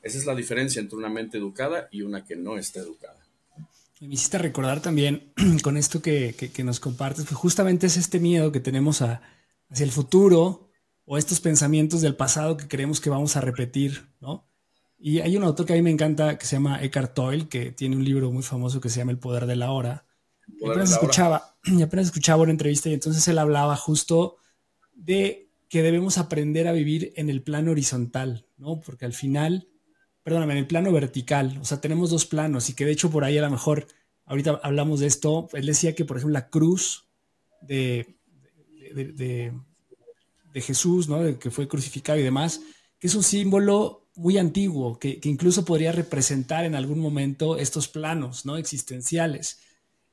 [0.04, 3.24] Esa es la diferencia entre una mente educada y una que no está educada.
[4.00, 8.60] Me hiciste recordar también con esto que, nos compartes, pues justamente es este miedo que
[8.60, 9.20] tenemos hacia
[9.78, 10.68] el futuro
[11.06, 14.46] o estos pensamientos del pasado que creemos que vamos a repetir, ¿no?
[14.98, 17.72] Y hay un autor que a mí me encanta que se llama Eckhart Tolle, que
[17.72, 20.06] tiene un libro muy famoso que se llama El Poder de la Hora.
[20.46, 24.36] Y apenas, escuchaba, y apenas escuchaba una entrevista y entonces él hablaba justo
[24.94, 28.80] de que debemos aprender a vivir en el plano horizontal, ¿no?
[28.80, 29.68] Porque al final,
[30.24, 33.24] perdóname, en el plano vertical, o sea, tenemos dos planos y que de hecho por
[33.24, 33.87] ahí a lo mejor,
[34.24, 37.04] ahorita hablamos de esto, él decía que por ejemplo la cruz
[37.60, 38.16] de,
[38.94, 39.52] de,
[40.54, 41.22] Jesús, ¿no?
[41.22, 42.62] De que fue crucificado y demás,
[42.98, 47.88] que es un símbolo muy antiguo, que, que, incluso podría representar en algún momento estos
[47.88, 48.56] planos, ¿no?
[48.56, 49.58] Existenciales,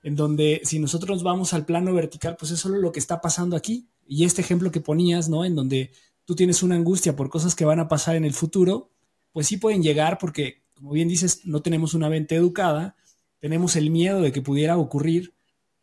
[0.04, 3.22] en donde si nosotros nos vamos al plano vertical, pues es solo lo que está
[3.22, 3.88] pasando aquí.
[4.08, 5.46] Y este ejemplo que ponías, ¿no?
[5.46, 5.92] En donde
[6.26, 8.90] tú tienes una angustia por cosas que van a pasar en el futuro,
[9.32, 12.96] pues sí pueden llegar porque, como bien dices, no tenemos una mente educada,
[13.40, 15.34] tenemos el miedo de que pudiera ocurrir,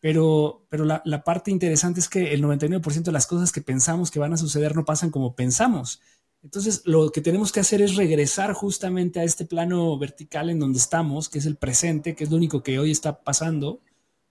[0.00, 4.11] pero, pero la, la parte interesante es que el 99% de las cosas que pensamos
[4.11, 6.00] que van a suceder no pasan como pensamos.
[6.42, 10.78] Entonces, lo que tenemos que hacer es regresar justamente a este plano vertical en donde
[10.78, 13.80] estamos, que es el presente, que es lo único que hoy está pasando.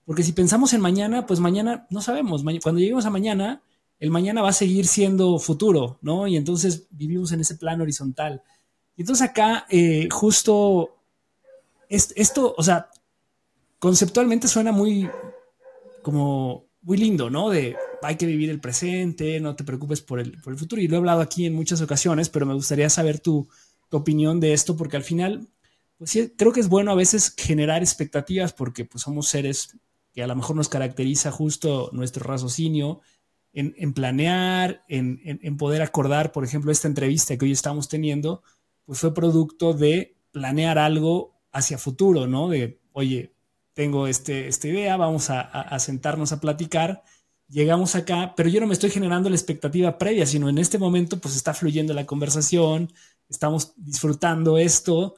[0.06, 2.44] Porque si pensamos en mañana, pues mañana no sabemos.
[2.64, 3.62] Cuando lleguemos a mañana,
[4.00, 6.28] el mañana va a seguir siendo futuro, ¿no?
[6.28, 8.42] Y entonces vivimos en ese plano horizontal.
[8.98, 10.98] Y entonces acá, eh, justo
[11.88, 12.90] esto, o sea,
[13.80, 15.10] conceptualmente suena muy,
[16.02, 17.50] como muy lindo, ¿no?
[17.50, 20.82] De hay que vivir el presente, no te preocupes por el, por el futuro.
[20.82, 23.48] Y lo he hablado aquí en muchas ocasiones, pero me gustaría saber tu,
[23.90, 25.48] opinión de esto, porque al final,
[25.98, 29.78] pues sí, creo que es bueno a veces generar expectativas, porque pues somos seres
[30.14, 33.00] que a lo mejor nos caracteriza justo nuestro raciocinio
[33.54, 38.44] en, planear, en, en, poder acordar, por ejemplo, esta entrevista que hoy estamos teniendo,
[38.88, 42.48] pues fue producto de planear algo hacia futuro, ¿no?
[42.48, 43.36] De, oye,
[43.74, 47.04] tengo este, esta idea, vamos a, sentarnos a platicar,
[47.50, 51.20] llegamos acá, pero yo no me estoy generando la expectativa previa, sino en este momento
[51.20, 52.92] pues está fluyendo la conversación,
[53.30, 55.16] estamos disfrutando esto,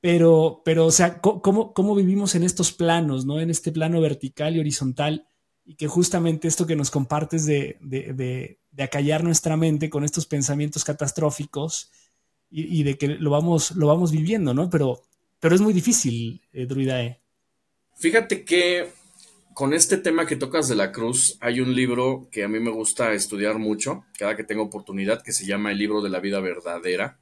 [0.00, 3.40] pero, pero o sea, ¿cómo, cómo vivimos en estos planos, ¿no?
[3.40, 5.28] En este plano vertical y horizontal,
[5.64, 10.26] y que justamente esto que nos compartes de, de, de, acallar nuestra mente con estos
[10.26, 11.92] pensamientos catastróficos
[12.54, 14.68] y, de que lo vamos, lo vamos viviendo, ¿no?
[14.68, 15.02] Pero,
[15.40, 17.18] pero es muy difícil, eh, Druidae.
[17.96, 18.90] Fíjate que
[19.54, 22.70] con este tema que tocas de la cruz, hay un libro que a mí me
[22.70, 26.40] gusta estudiar mucho, cada que tengo oportunidad, que se llama El libro de la vida
[26.40, 27.18] verdadera.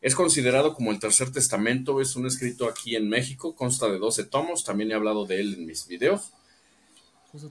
[0.00, 4.24] Es considerado como el tercer testamento, es un escrito aquí en México, consta de 12
[4.24, 6.32] tomos, también he hablado de él en mis videos.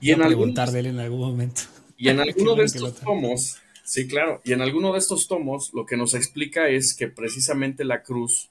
[0.00, 1.62] y en preguntar de él en algún momento.
[1.96, 3.58] Y en alguno de estos tomos,
[3.90, 7.84] sí, claro, y en alguno de estos tomos lo que nos explica es que precisamente
[7.84, 8.50] la cruz,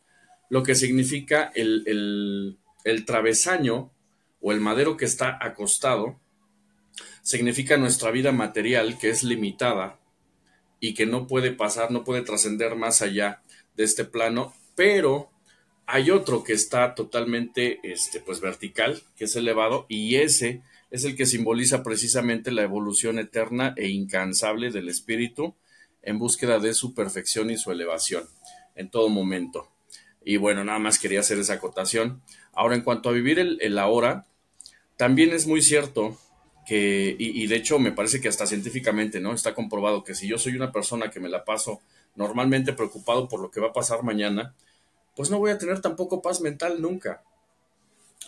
[0.50, 3.92] lo que significa el, el, el travesaño,
[4.42, 6.20] o el madero que está acostado
[7.22, 10.00] significa nuestra vida material que es limitada
[10.80, 13.42] y que no puede pasar, no puede trascender más allá
[13.76, 15.30] de este plano, pero
[15.86, 21.16] hay otro que está totalmente este, pues vertical, que es elevado, y ese es el
[21.16, 25.56] que simboliza precisamente la evolución eterna e incansable del espíritu
[26.02, 28.24] en búsqueda de su perfección y su elevación
[28.76, 29.70] en todo momento.
[30.24, 32.22] Y bueno, nada más quería hacer esa acotación.
[32.54, 34.26] Ahora, en cuanto a vivir el, el ahora,
[34.98, 36.18] también es muy cierto
[36.70, 39.34] que, y, de hecho me parece que hasta científicamente, ¿no?
[39.34, 41.82] Está comprobado que si yo soy una persona que me la paso
[42.16, 44.54] normalmente preocupado por lo que va a pasar mañana,
[45.16, 47.24] pues no voy a tener tampoco paz mental nunca.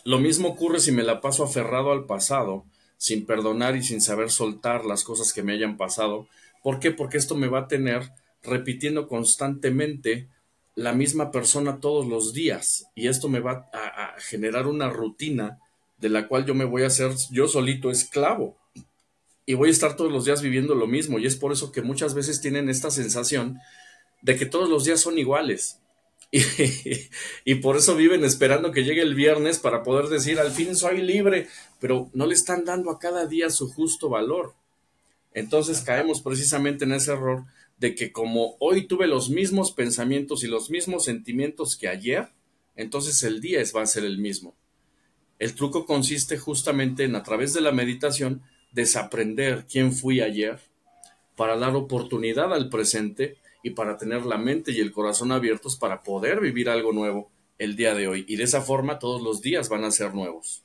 [0.04, 2.66] Lo mismo ocurre si me la paso aferrado al pasado,
[2.98, 6.28] sin perdonar y sin saber soltar las cosas que me hayan pasado.
[6.64, 6.92] ¿Por qué?
[6.92, 8.12] Porque esto me va a tener
[8.44, 10.28] repitiendo constantemente
[10.76, 15.60] la misma persona todos los días y esto me va a, generar una rutina
[15.98, 18.58] de la cual yo me voy a hacer yo solito esclavo.
[19.46, 21.18] Y voy a estar todos los días viviendo lo mismo.
[21.18, 23.60] Y es por eso que muchas veces tienen esta sensación
[24.22, 25.81] de que todos los días son iguales.
[27.46, 31.02] Y, por eso viven esperando que llegue el viernes para poder decir, al fin soy
[31.02, 31.48] libre,
[31.80, 34.54] pero no le están dando a cada día su justo valor.
[35.34, 37.46] Entonces caemos precisamente en ese error
[37.78, 42.30] de que como hoy tuve los mismos pensamientos y los mismos sentimientos que ayer,
[42.76, 44.56] entonces el día va a ser el mismo.
[45.40, 50.60] El truco consiste justamente en, a través de la meditación, desaprender quién fui ayer
[51.36, 56.04] para dar oportunidad al presente y para tener la mente y el corazón abiertos para
[56.04, 58.26] poder vivir algo nuevo el día de hoy.
[58.28, 60.64] Y de esa forma todos los días van a ser nuevos.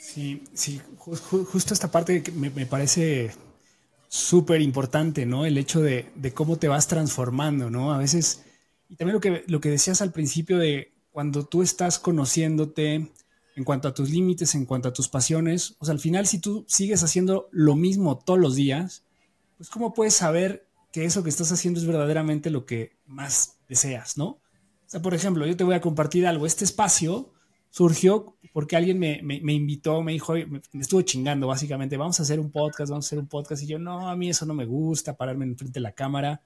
[0.00, 3.30] Sí, sí, justo esta parte me, me parece
[4.08, 5.44] súper importante, ¿no?
[5.44, 7.92] El hecho de, de, cómo te vas transformando, ¿no?
[7.92, 8.42] A veces,
[8.88, 13.12] y también lo que, lo que decías al principio de cuando tú estás conociéndote
[13.54, 16.38] en cuanto a tus límites, en cuanto a tus pasiones, o sea, al final si
[16.38, 19.04] tú sigues haciendo lo mismo todos los días,
[19.58, 24.16] pues cómo puedes saber que eso que estás haciendo es verdaderamente lo que más deseas,
[24.16, 24.26] ¿no?
[24.26, 24.40] O
[24.86, 26.46] sea, por ejemplo, yo te voy a compartir algo.
[26.46, 27.34] Este espacio
[27.68, 32.40] surgió porque alguien me, me, invitó, me dijo, me, estuvo chingando básicamente, vamos a hacer
[32.40, 33.62] un podcast, vamos a hacer un podcast.
[33.64, 36.40] Y yo, no, a mí eso no me gusta, pararme enfrente de la cámara,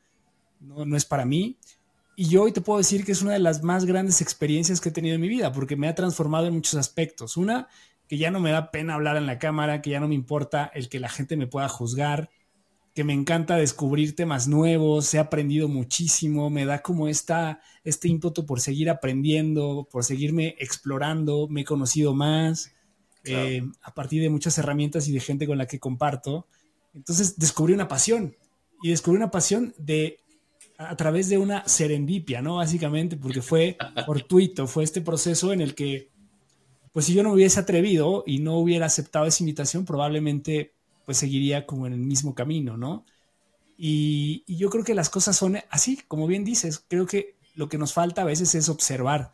[0.58, 1.58] no, no es para mí.
[2.16, 4.88] Y yo hoy te puedo decir que es una de las más grandes experiencias que
[4.88, 7.36] he tenido en mi vida, porque me ha transformado en muchos aspectos.
[7.36, 7.68] Una,
[8.08, 10.70] que ya no me da pena hablar en la cámara, que ya no me importa
[10.74, 12.28] el que la gente me pueda juzgar,
[12.94, 18.44] que me encanta descubrir temas nuevos, he aprendido muchísimo, me da como esta, este ímpetu
[18.44, 22.72] por seguir aprendiendo, por seguirme explorando, me he conocido más
[23.24, 26.46] eh, a partir de muchas herramientas y de gente con la que comparto.
[26.92, 28.36] Entonces descubrí una pasión
[28.82, 30.18] y descubrí una pasión de
[30.76, 32.56] a través de una serendipia, ¿no?
[32.56, 36.10] Básicamente, porque fue fortuito, fue este proceso en el que,
[36.92, 41.66] pues si yo no hubiese atrevido y no hubiera aceptado esa invitación, probablemente pues seguiría
[41.66, 43.04] como en el mismo camino, ¿no?
[43.76, 47.78] Y, yo creo que las cosas son así, como bien dices, creo que lo que
[47.78, 49.32] nos falta a veces es observar,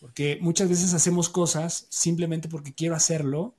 [0.00, 3.54] porque muchas veces hacemos cosas simplemente porque quiero hacerlo,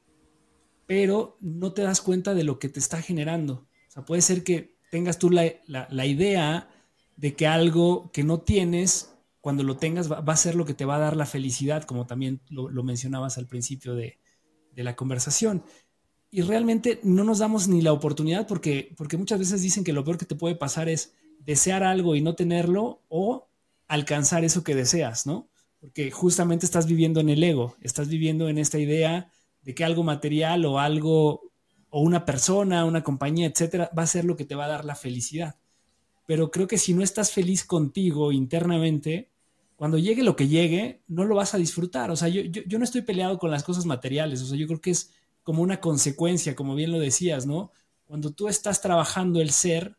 [0.88, 3.67] pero no te das cuenta de lo que te está generando.
[3.88, 6.69] O sea, puede ser que tengas tú la, idea
[7.15, 10.86] de que algo que no tienes, cuando lo tengas, va, a ser lo que te
[10.86, 14.17] va a dar la felicidad, como también lo, mencionabas al principio de,
[14.74, 15.63] de la conversación
[16.32, 20.06] y realmente no nos damos ni la oportunidad porque, porque muchas veces dicen que lo
[20.06, 23.50] peor que te puede pasar es desear algo y no tenerlo o
[23.88, 25.50] alcanzar eso que deseas, ¿no?
[25.82, 29.30] Porque justamente estás viviendo en el ego, estás viviendo en esta idea
[29.62, 31.52] de que algo material o algo
[31.89, 34.86] o una persona, una compañía, etcétera, va a ser lo que te va a dar
[34.86, 35.56] la felicidad.
[36.26, 39.30] Pero creo que si no estás feliz contigo internamente,
[39.76, 42.12] cuando llegue lo que llegue, no lo vas a disfrutar.
[42.12, 44.41] O sea, yo, yo, yo no estoy peleado con las cosas materiales.
[44.41, 45.12] O sea, yo creo que es
[45.43, 47.71] como una consecuencia, como bien lo decías, ¿no?
[48.06, 49.97] Cuando tú estás trabajando el ser,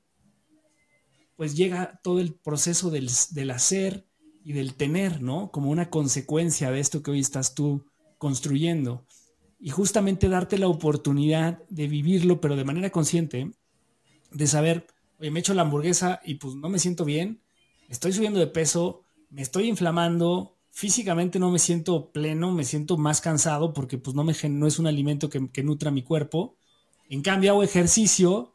[1.37, 3.09] pues llega todo el proceso del,
[3.51, 4.07] hacer
[4.45, 5.51] y del tener, ¿no?
[5.51, 7.87] Como una consecuencia de esto que hoy estás tú
[8.19, 9.05] construyendo.
[9.59, 13.51] Y justamente darte la oportunidad de vivirlo, pero de manera consciente,
[14.31, 14.87] de saber,
[15.19, 17.41] oye, me echo la hamburguesa y pues no me siento bien,
[17.89, 23.21] estoy subiendo de peso, me estoy inflamando, físicamente no me siento pleno, me siento más
[23.21, 26.57] cansado porque pues no, me, no es un alimento que, nutra mi cuerpo.
[27.11, 28.55] En cambio hago ejercicio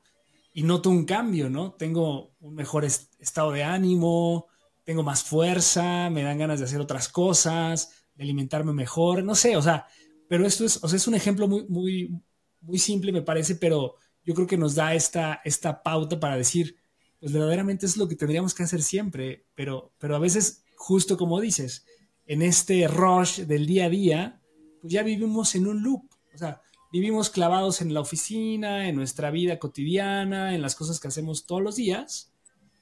[0.52, 1.74] y noto un cambio, ¿no?
[1.74, 4.48] Tengo un mejor estado de ánimo,
[4.84, 9.56] tengo más fuerza, me dan ganas de hacer otras cosas, de alimentarme mejor, no sé,
[9.56, 9.86] o sea,
[10.28, 12.20] pero esto es, o sea, es un ejemplo muy, muy,
[12.62, 16.78] muy simple, me parece, pero yo creo que nos da esta, esta pauta para decir,
[17.20, 21.40] pues verdaderamente es lo que tendríamos que hacer siempre, pero, pero a veces, justo como
[21.40, 21.86] dices,
[22.28, 24.42] en este rush del día a día,
[24.82, 26.04] pues ya vivimos en un loop.
[26.34, 26.62] O sea,
[26.92, 31.62] vivimos clavados en la oficina, en nuestra vida cotidiana, en las cosas que hacemos todos
[31.62, 32.34] los días.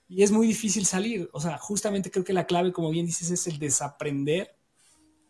[0.07, 1.29] Y es muy difícil salir.
[1.31, 4.55] O sea, justamente creo que la clave, como bien dices, es el desaprender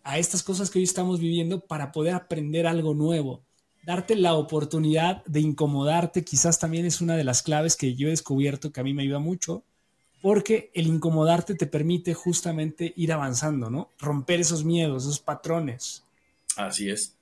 [0.04, 3.46] a estas cosas que hoy estamos viviendo para poder aprender algo nuevo.
[3.86, 8.12] Darte la oportunidad de incomodarte quizás también es una de las claves que yo he
[8.12, 9.66] descubierto que a mí me ayuda mucho
[10.26, 13.92] porque el incomodarte te permite justamente ir avanzando, ¿no?
[14.00, 16.04] Romper esos miedos, esos patrones.
[16.56, 17.14] Así es.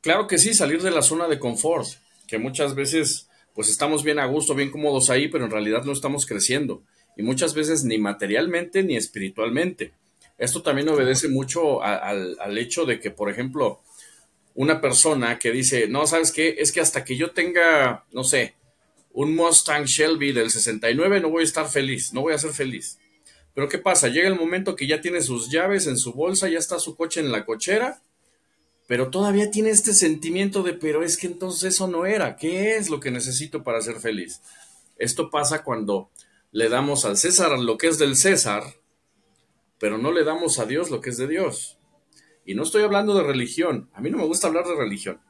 [0.00, 1.88] Claro que sí, salir de la zona de confort,
[2.28, 5.90] que muchas veces pues estamos bien a gusto, bien cómodos ahí, pero en realidad no
[5.90, 6.84] estamos creciendo.
[7.16, 9.90] Y muchas veces ni materialmente ni espiritualmente.
[10.38, 13.80] Esto también obedece mucho al, al hecho de que, por ejemplo,
[14.54, 16.54] una persona que dice, no, ¿sabes qué?
[16.56, 18.54] Es que hasta que yo tenga, no sé,
[19.14, 22.98] un Mustang Shelby del 69 no voy a estar feliz, no voy a ser feliz.
[23.54, 24.08] Pero ¿qué pasa?
[24.08, 27.20] Llega el momento que ya tiene sus llaves en su bolsa, ya está su coche
[27.20, 28.02] en la cochera,
[28.88, 32.90] pero todavía tiene este sentimiento de, pero es que entonces eso no era, ¿qué es
[32.90, 34.42] lo que necesito para ser feliz?
[34.98, 36.10] Esto pasa cuando
[36.50, 38.64] le damos al César lo que es del César,
[39.78, 41.78] pero no le damos a Dios lo que es de Dios.
[42.44, 45.20] Y no estoy hablando de religión, a mí no me gusta hablar de religión.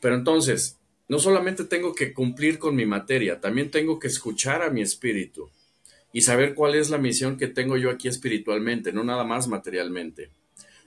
[0.00, 0.77] Pero entonces,
[1.08, 5.50] no solamente tengo que cumplir con mi materia, también tengo que escuchar a mi espíritu
[6.12, 10.30] y saber cuál es la misión que tengo yo aquí espiritualmente, no nada más materialmente.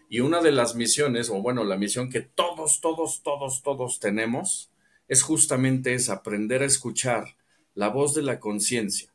[0.09, 4.69] Y una de las misiones, o bueno, la misión que todos, todos, todos, todos tenemos,
[5.07, 7.37] es justamente es aprender a escuchar
[7.75, 9.11] la voz de la conciencia.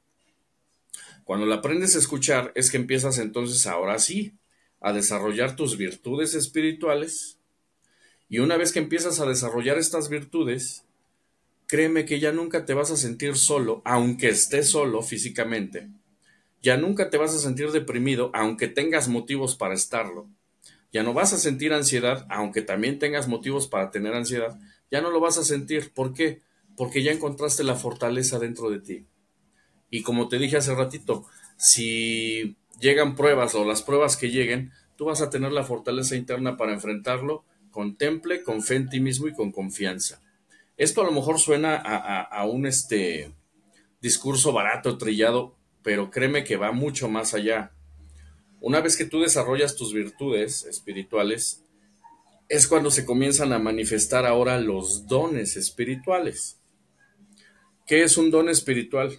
[1.24, 4.32] Cuando la aprendes a escuchar es que empiezas entonces ahora sí
[4.80, 7.38] a desarrollar tus virtudes espirituales.
[8.28, 10.85] Y una vez que empiezas a desarrollar estas virtudes,
[11.66, 15.88] créeme que ya nunca te vas a sentir solo, aunque estés solo físicamente.
[16.62, 20.28] Ya nunca te vas a sentir deprimido, aunque tengas motivos para estarlo.
[20.92, 24.58] Ya no vas a sentir ansiedad, aunque también tengas motivos para tener ansiedad.
[24.90, 25.92] Ya no lo vas a sentir.
[25.92, 26.42] ¿Por qué?
[26.76, 29.06] Porque ya encontraste la fortaleza dentro de ti.
[29.90, 35.04] Y como te dije hace ratito, si llegan pruebas o las pruebas que lleguen, tú
[35.06, 39.28] vas a tener la fortaleza interna para enfrentarlo con temple, con fe en ti mismo
[39.28, 40.22] y con confianza.
[40.76, 43.32] Esto a lo mejor suena a, un este,
[44.00, 47.72] discurso barato, trillado, pero créeme que va mucho más allá.
[48.60, 51.64] Una vez que tú desarrollas tus virtudes espirituales,
[52.48, 56.60] es cuando se comienzan a manifestar ahora los dones espirituales.
[57.86, 59.16] ¿Qué es un don espiritual?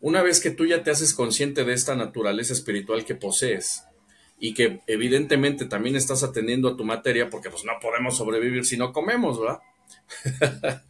[0.00, 3.84] Una vez que tú ya te haces consciente de esta naturaleza espiritual que posees
[4.38, 8.76] y que evidentemente también estás atendiendo a tu materia, porque pues no podemos sobrevivir si
[8.76, 9.60] no comemos, ¿verdad?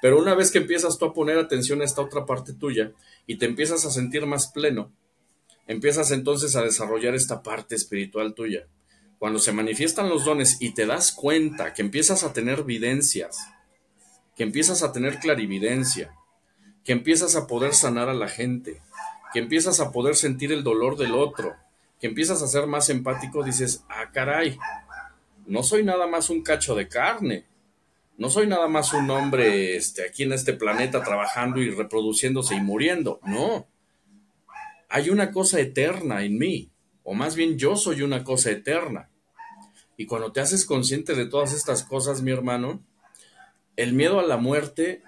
[0.00, 2.92] Pero una vez que empiezas tú a poner atención a esta otra parte tuya
[3.26, 4.92] y te empiezas a sentir más pleno,
[5.66, 8.66] empiezas entonces a desarrollar esta parte espiritual tuya.
[9.18, 13.48] Cuando se manifiestan los dones y te das cuenta que empiezas a tener videncias,
[14.36, 16.14] que empiezas a tener clarividencia,
[16.84, 18.80] que empiezas a poder sanar a la gente,
[19.32, 21.56] que empiezas a poder sentir el dolor del otro,
[22.00, 24.56] que empiezas a ser más empático, dices, ah, caray,
[25.46, 27.44] no soy nada más un cacho de carne,
[28.18, 32.60] no soy nada más un hombre este, aquí en este planeta trabajando y reproduciéndose y
[32.60, 33.68] muriendo, no.
[34.88, 36.72] Hay una cosa eterna en mí,
[37.04, 39.08] o más bien yo soy una cosa eterna.
[39.96, 42.82] Y cuando te haces consciente de todas estas cosas, mi hermano,
[43.76, 45.02] el miedo a la muerte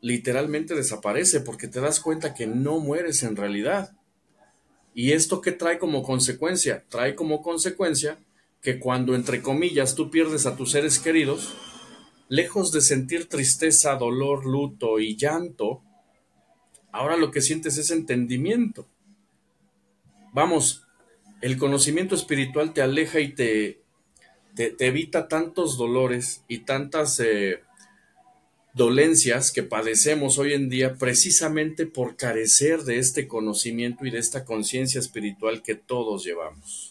[0.00, 3.94] literalmente desaparece porque te das cuenta que no mueres en realidad.
[4.94, 6.86] ¿Y esto qué trae como consecuencia?
[6.88, 8.18] Trae como consecuencia
[8.62, 11.54] que cuando, entre comillas, tú pierdes a tus seres queridos,
[12.28, 15.82] lejos de sentir tristeza, dolor, luto y llanto,
[16.92, 18.88] ahora lo que sientes es entendimiento.
[20.32, 20.86] Vamos,
[21.40, 23.82] el conocimiento espiritual te aleja y te,
[24.54, 27.60] te, evita tantos dolores y tantas eh,
[28.74, 34.44] dolencias que padecemos hoy en día precisamente por carecer de este conocimiento y de esta
[34.44, 36.85] conciencia espiritual que todos llevamos.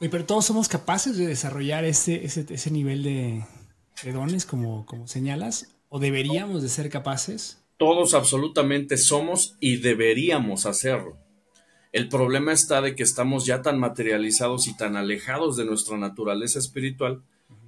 [0.00, 3.44] Pero todos somos capaces de desarrollar ese, ese, nivel de,
[4.04, 7.58] de, dones como, como señalas, o deberíamos de ser capaces.
[7.76, 11.16] Todos absolutamente somos y deberíamos hacerlo.
[11.92, 16.58] El problema está de que estamos ya tan materializados y tan alejados de nuestra naturaleza
[16.58, 17.22] espiritual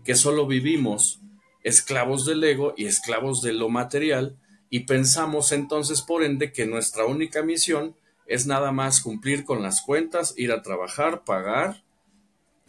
[0.05, 1.21] que solo vivimos
[1.63, 7.05] esclavos del ego y esclavos de lo material y pensamos entonces por ende que nuestra
[7.07, 11.83] única misión es nada más cumplir con las cuentas, ir a trabajar, pagar,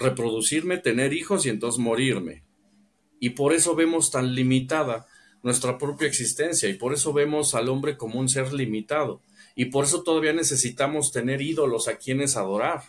[0.02, 2.44] reproducirme, tener hijos y entonces morirme.
[3.20, 5.08] Y por eso vemos tan limitada
[5.44, 9.22] nuestra propia existencia y por eso vemos al hombre como un ser limitado
[9.56, 12.84] y por eso todavía necesitamos tener ídolos a quienes adorar.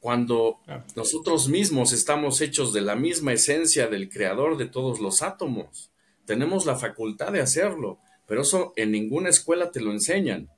[0.00, 0.58] Cuando
[0.96, 5.90] nosotros mismos estamos hechos de la misma esencia del creador de todos los átomos,
[6.26, 10.50] tenemos la facultad de hacerlo, pero eso en ninguna escuela te lo enseñan.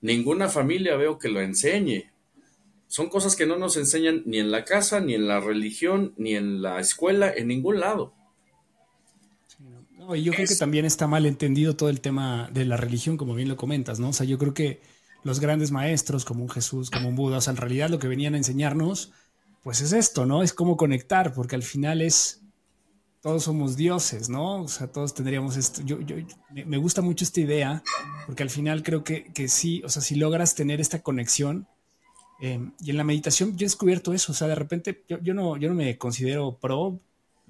[0.00, 2.10] Ninguna familia veo que lo enseñe.
[2.94, 6.36] Son cosas que no nos enseñan ni en la casa, ni en la religión, ni
[6.36, 8.14] en la escuela, en ningún lado
[10.14, 13.34] y yo creo que también está mal entendido todo el tema de la religión, como
[13.34, 14.10] bien lo comentas, ¿no?
[14.10, 14.82] O sea, yo creo que
[15.22, 18.08] los grandes maestros, como un Jesús, como un Buda, o sea, en realidad lo que
[18.08, 19.12] venían a enseñarnos,
[19.62, 20.42] pues es esto, ¿no?
[20.42, 22.42] Es cómo conectar, porque al final es,
[23.22, 24.64] todos somos dioses, ¿no?
[24.64, 25.80] O sea, todos tendríamos esto.
[25.82, 26.16] Yo, yo,
[26.66, 27.82] me gusta mucho esta idea,
[28.26, 31.66] porque al final creo que, que sí, o sea, si logras tener esta conexión,
[32.40, 35.56] eh, y en la meditación yo he descubierto eso, o sea, de repente yo, no,
[35.56, 37.00] yo no me considero pro,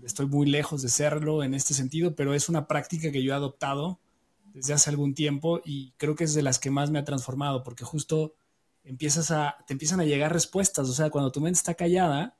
[0.02, 3.36] estoy muy lejos de serlo en este sentido, pero es una práctica que yo he
[3.36, 3.98] adoptado
[4.52, 7.62] desde hace algún tiempo y creo que es de las que más me ha transformado,
[7.62, 8.34] porque justo
[8.84, 12.36] empiezas a, te empiezan a llegar respuestas, o sea, cuando tu mente está callada,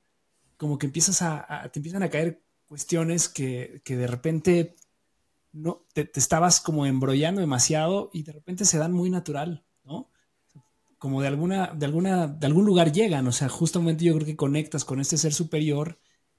[0.57, 4.77] como que empiezas a, te empiezan a caer cuestiones que, de repente
[5.53, 9.65] no, te, te, estabas como embrollando demasiado y de repente se dan muy natural.
[11.05, 14.37] Como de alguna, de alguna, de algún lugar llegan, o sea, justamente yo creo que
[14.37, 15.99] conectas con este ser superior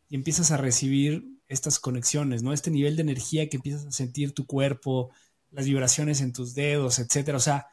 [0.10, 2.52] y empiezas a recibir estas conexiones, ¿no?
[2.52, 5.12] Este nivel de energía que empiezas a sentir tu cuerpo,
[5.52, 7.38] las vibraciones en tus dedos, etcétera.
[7.38, 7.68] O sea,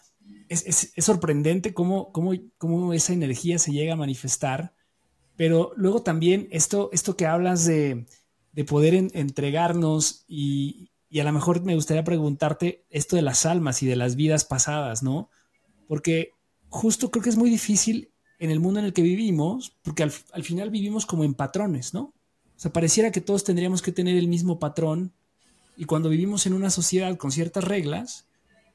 [0.50, 4.74] es, sorprendente cómo, cómo, cómo, esa energía se llega a manifestar,
[5.34, 8.04] pero luego también esto, esto que hablas de,
[8.52, 13.82] de poder entregarnos y, y, a lo mejor me gustaría preguntarte esto de las almas
[13.82, 15.30] y de las vidas pasadas, ¿no?
[15.88, 16.32] Porque
[16.72, 20.12] justo creo que es muy difícil en el mundo en el que vivimos, porque al,
[20.32, 22.00] al final vivimos como en patrones, ¿no?
[22.02, 25.12] O sea, pareciera que todos tendríamos que tener el mismo patrón
[25.76, 28.26] y cuando vivimos en una sociedad con ciertas reglas,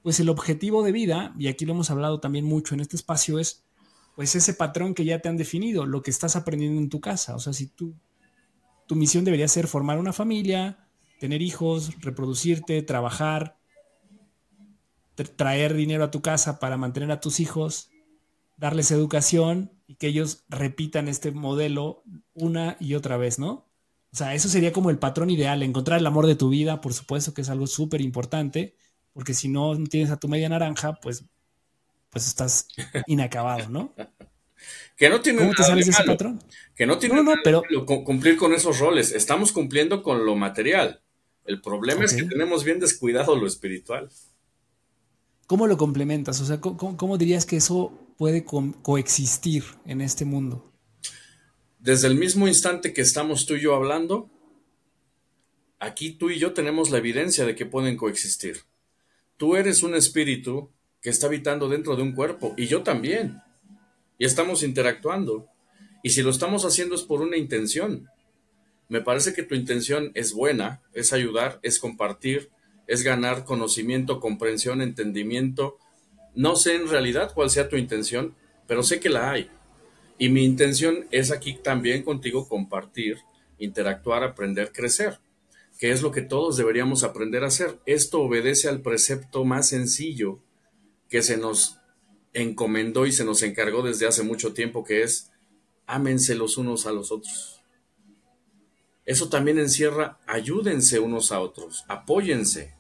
[0.04, 3.40] pues el objetivo de vida, y aquí lo hemos hablado también mucho en este espacio,
[3.40, 3.64] es
[4.16, 7.36] pues ese patrón que ya te han definido, lo que estás aprendiendo en tu casa.
[7.36, 7.94] O sea, si tú,
[8.88, 10.88] tu misión debería ser formar una familia,
[11.20, 13.57] tener hijos, reproducirte, trabajar.
[15.24, 17.90] Traer dinero a tu casa para mantener a tus hijos,
[18.58, 22.04] darles educación y que ellos repitan este modelo
[22.34, 23.68] una y otra vez, ¿no?
[24.12, 26.94] O sea, eso sería como el patrón ideal, encontrar el amor de tu vida, por
[26.94, 28.76] supuesto que es algo súper importante,
[29.14, 31.26] porque si no tienes a tu media naranja, pues,
[32.10, 32.68] pues estás
[33.08, 33.94] inacabado, ¿no?
[34.96, 36.42] Que no tiene ¿Cómo te sales de ese patrón?
[36.76, 37.62] Que no tiene no, pero...
[37.86, 39.12] cumplir con esos roles.
[39.12, 41.02] Estamos cumpliendo con lo material.
[41.46, 44.10] El problema es que tenemos bien descuidado lo espiritual.
[45.48, 46.42] ¿Cómo lo complementas?
[46.42, 50.74] O sea, ¿cómo, dirías que eso puede coexistir en este mundo?
[51.80, 54.30] Desde el mismo instante que estamos tú y yo hablando,
[55.80, 58.58] aquí tú y yo tenemos la evidencia de que pueden coexistir.
[59.38, 60.70] Tú eres un espíritu
[61.02, 63.42] que está habitando dentro de un cuerpo y yo también.
[64.18, 65.48] Y estamos interactuando.
[66.04, 68.10] Y si lo estamos haciendo es por una intención.
[68.90, 72.50] Me parece que tu intención es buena, es ayudar, es compartir,
[72.88, 75.78] es ganar conocimiento, comprensión, entendimiento.
[76.36, 78.34] No sé en realidad cuál sea tu intención,
[78.68, 79.50] pero sé que la hay.
[80.18, 83.18] Y mi intención es aquí también contigo compartir,
[83.60, 85.20] interactuar, aprender, crecer,
[85.78, 87.78] que es lo que todos deberíamos aprender a hacer.
[87.86, 90.40] Esto obedece al precepto más sencillo
[91.10, 91.78] que se nos
[92.34, 95.32] encomendó y se nos encargó desde hace mucho tiempo, que es
[95.86, 97.62] ámense los unos a los otros.
[99.06, 102.77] Eso también encierra ayúdense unos a otros, apóyense,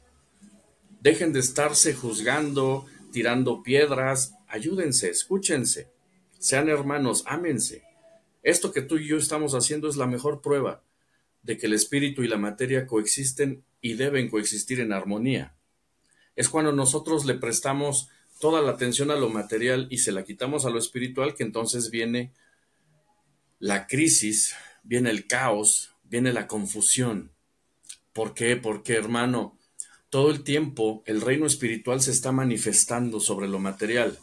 [1.08, 5.90] dejen de estarse juzgando, tirando piedras, ayúdense, escúchense,
[6.38, 7.84] sean hermanos, ámense.
[8.44, 10.84] Esto que tú y yo estamos haciendo es la mejor prueba
[11.44, 15.56] de que el espíritu y la materia coexisten y deben coexistir en armonía.
[16.36, 18.10] Es cuando nosotros le prestamos
[18.42, 21.90] toda la atención a lo material y se la quitamos a lo espiritual que entonces
[21.90, 22.34] viene
[23.60, 27.32] la crisis, viene el caos, viene la confusión.
[28.12, 28.58] ¿Por qué?
[28.58, 29.57] Porque, hermano,
[30.10, 34.18] todo el tiempo el reino espiritual se está manifestando sobre lo material.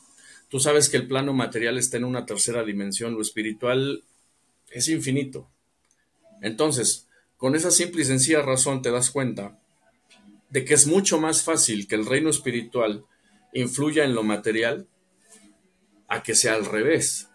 [0.48, 4.04] Tú sabes que el plano material está en una tercera dimensión, lo espiritual
[4.70, 5.50] es infinito.
[6.40, 9.58] Entonces, con esa simple y sencilla razón te das cuenta
[10.50, 13.04] de que es mucho más fácil que el reino espiritual
[13.52, 14.86] influya en lo material
[16.08, 17.28] a que sea al revés.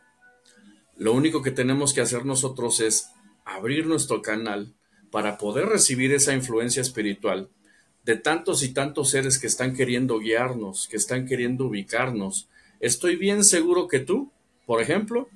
[0.97, 3.09] Lo único que tenemos que hacer nosotros es
[3.45, 4.73] abrir nuestro canal
[5.11, 7.49] para poder recibir esa influencia espiritual
[8.03, 12.47] de tantos y tantos seres que están queriendo guiarnos, que están queriendo ubicarnos.
[12.79, 14.31] Estoy bien seguro que tú,
[14.65, 15.27] por ejemplo,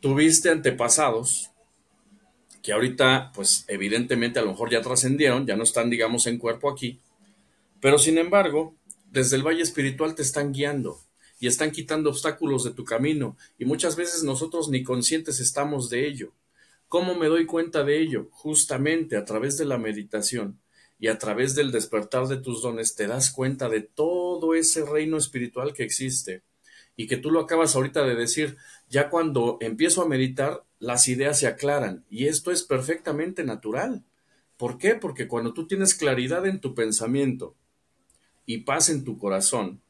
[0.00, 1.50] tuviste antepasados
[2.62, 6.70] que ahorita, pues evidentemente a lo mejor ya trascendieron, ya no están, digamos, en cuerpo
[6.70, 7.00] aquí,
[7.80, 8.74] pero sin embargo,
[9.10, 11.00] desde el valle espiritual te están guiando
[11.38, 16.06] y están quitando obstáculos de tu camino y muchas veces nosotros ni conscientes estamos de
[16.06, 16.32] ello.
[16.86, 18.28] ¿Cómo me doy cuenta de ello?
[18.30, 20.60] Justamente a través de la meditación
[21.00, 25.16] y a través del despertar de tus dones te das cuenta de todo ese reino
[25.16, 26.42] espiritual que existe
[26.94, 28.58] y que tú lo acabas ahorita de decir,
[28.90, 34.04] ya cuando empiezo a meditar las ideas se aclaran y esto es perfectamente natural.
[34.58, 34.94] ¿Por qué?
[34.94, 37.54] Porque cuando tú tienes claridad en tu pensamiento
[38.44, 39.80] y paz en tu corazón,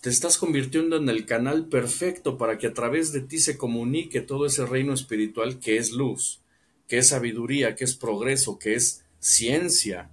[0.00, 4.20] te estás convirtiendo en el canal perfecto para que a través de ti se comunique
[4.20, 6.40] todo ese reino espiritual que es luz,
[6.86, 10.08] que es sabiduría, que es progreso, que es ciencia.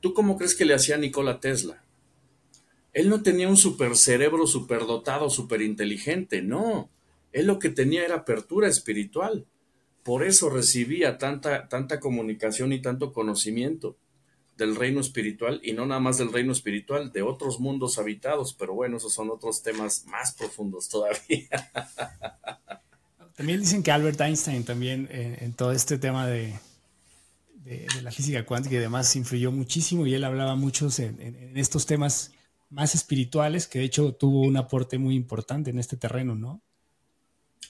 [0.00, 1.82] ¿Tú cómo crees que le hacía Nikola Tesla?
[2.92, 6.88] Él no tenía un supercerebro superdotado, superinteligente, no.
[7.32, 9.46] Él lo que tenía era apertura espiritual.
[10.02, 13.96] Por eso recibía tanta, tanta comunicación y tanto conocimiento
[14.56, 18.74] del reino espiritual y no nada más del reino espiritual, de otros mundos habitados, pero
[18.74, 21.48] bueno, esos son otros temas más profundos todavía.
[23.36, 26.54] También dicen que Albert Einstein también eh, en todo este tema de,
[27.66, 32.32] de, la física cuántica y demás influyó muchísimo y él hablaba mucho en, estos temas
[32.70, 36.62] más espirituales, que de hecho tuvo un aporte muy importante en este terreno, ¿no?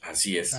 [0.02, 0.54] Así es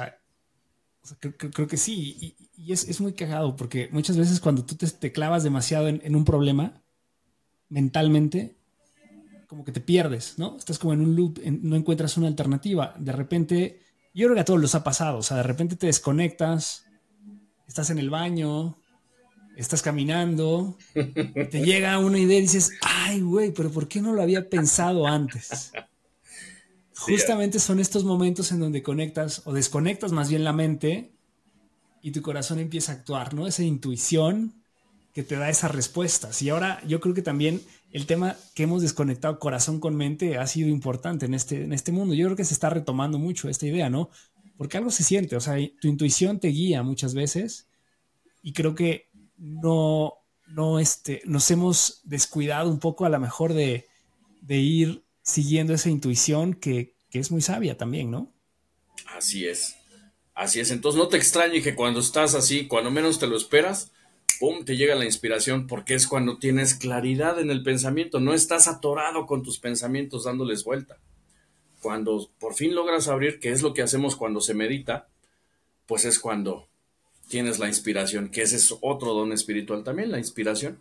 [1.19, 5.87] creo, que sí, y, es, muy cagado porque muchas veces cuando tú te, clavas demasiado
[5.87, 6.81] en, un problema
[7.69, 8.57] mentalmente,
[9.47, 10.57] como que te pierdes, ¿no?
[10.57, 12.93] Estás como en un loop, no encuentras una alternativa.
[12.99, 13.81] De repente,
[14.13, 16.85] yo creo que a todos los ha pasado, o sea, de repente te desconectas,
[17.67, 18.77] estás en el baño,
[19.57, 24.21] estás caminando, te llega una idea y dices, ay, güey, pero ¿por qué no lo
[24.21, 25.71] había pensado antes?
[26.95, 31.11] Justamente son estos momentos en donde conectas o desconectas más bien la mente
[32.01, 33.47] y tu corazón empieza a actuar, ¿no?
[33.47, 34.53] Esa intuición
[35.13, 36.41] que te da esas respuestas.
[36.43, 40.45] Y ahora yo creo que también el tema que hemos desconectado corazón con mente ha
[40.45, 42.13] sido importante en este, en este mundo.
[42.13, 44.09] Yo creo que se está retomando mucho esta idea, ¿no?
[44.55, 47.67] Porque algo se siente, o sea, tu intuición te guía muchas veces
[48.41, 49.06] y creo que
[49.37, 50.13] no,
[50.47, 53.87] no este, nos hemos descuidado un poco a lo mejor de,
[54.47, 58.31] ir siguiendo esa intuición que, que es muy sabia también, ¿no?
[59.15, 59.75] Así es.
[60.33, 60.71] Así es.
[60.71, 63.91] Entonces no te extrañe que cuando estás así, cuando menos te lo esperas,
[64.39, 64.63] ¡pum!
[64.63, 69.25] te llega la inspiración porque es cuando tienes claridad en el pensamiento, no estás atorado
[69.25, 70.97] con tus pensamientos dándoles vuelta.
[71.81, 75.07] Cuando por fin logras abrir, que es lo que hacemos cuando se medita,
[75.85, 76.67] pues es cuando
[77.27, 80.79] tienes la inspiración, que ese es otro don espiritual también, la inspiración.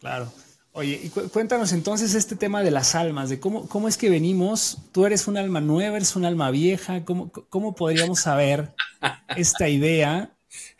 [0.00, 0.32] Claro.
[0.72, 4.78] Oye, y cuéntanos entonces este tema de las almas, de cómo, cómo es que venimos,
[4.92, 8.74] tú eres un alma nueva, eres un alma vieja, cómo, cómo podríamos saber
[9.36, 10.30] esta idea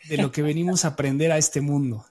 [0.07, 2.05] de lo que venimos a aprender a este mundo.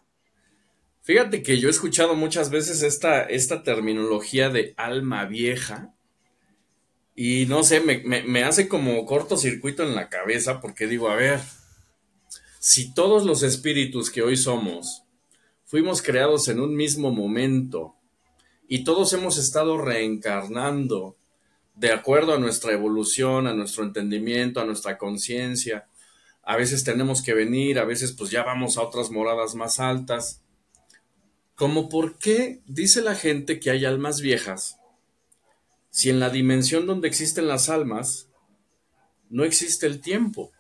[1.03, 5.95] Fíjate que yo he escuchado muchas veces esta, esta terminología de alma vieja
[7.15, 11.41] y no sé, me, me hace como cortocircuito en la cabeza porque digo, a ver,
[12.59, 15.05] si todos los espíritus que hoy somos
[15.65, 17.95] fuimos creados en un mismo momento
[18.67, 21.17] y todos hemos estado reencarnando
[21.77, 25.87] de acuerdo a nuestra evolución, a nuestro entendimiento, a nuestra conciencia,
[26.43, 30.43] a veces tenemos que venir, a veces pues ya vamos a otras moradas más altas.
[31.55, 34.79] Como por qué dice la gente que hay almas viejas,
[35.91, 38.29] si en la dimensión donde existen las almas
[39.31, 40.51] no existe el tiempo.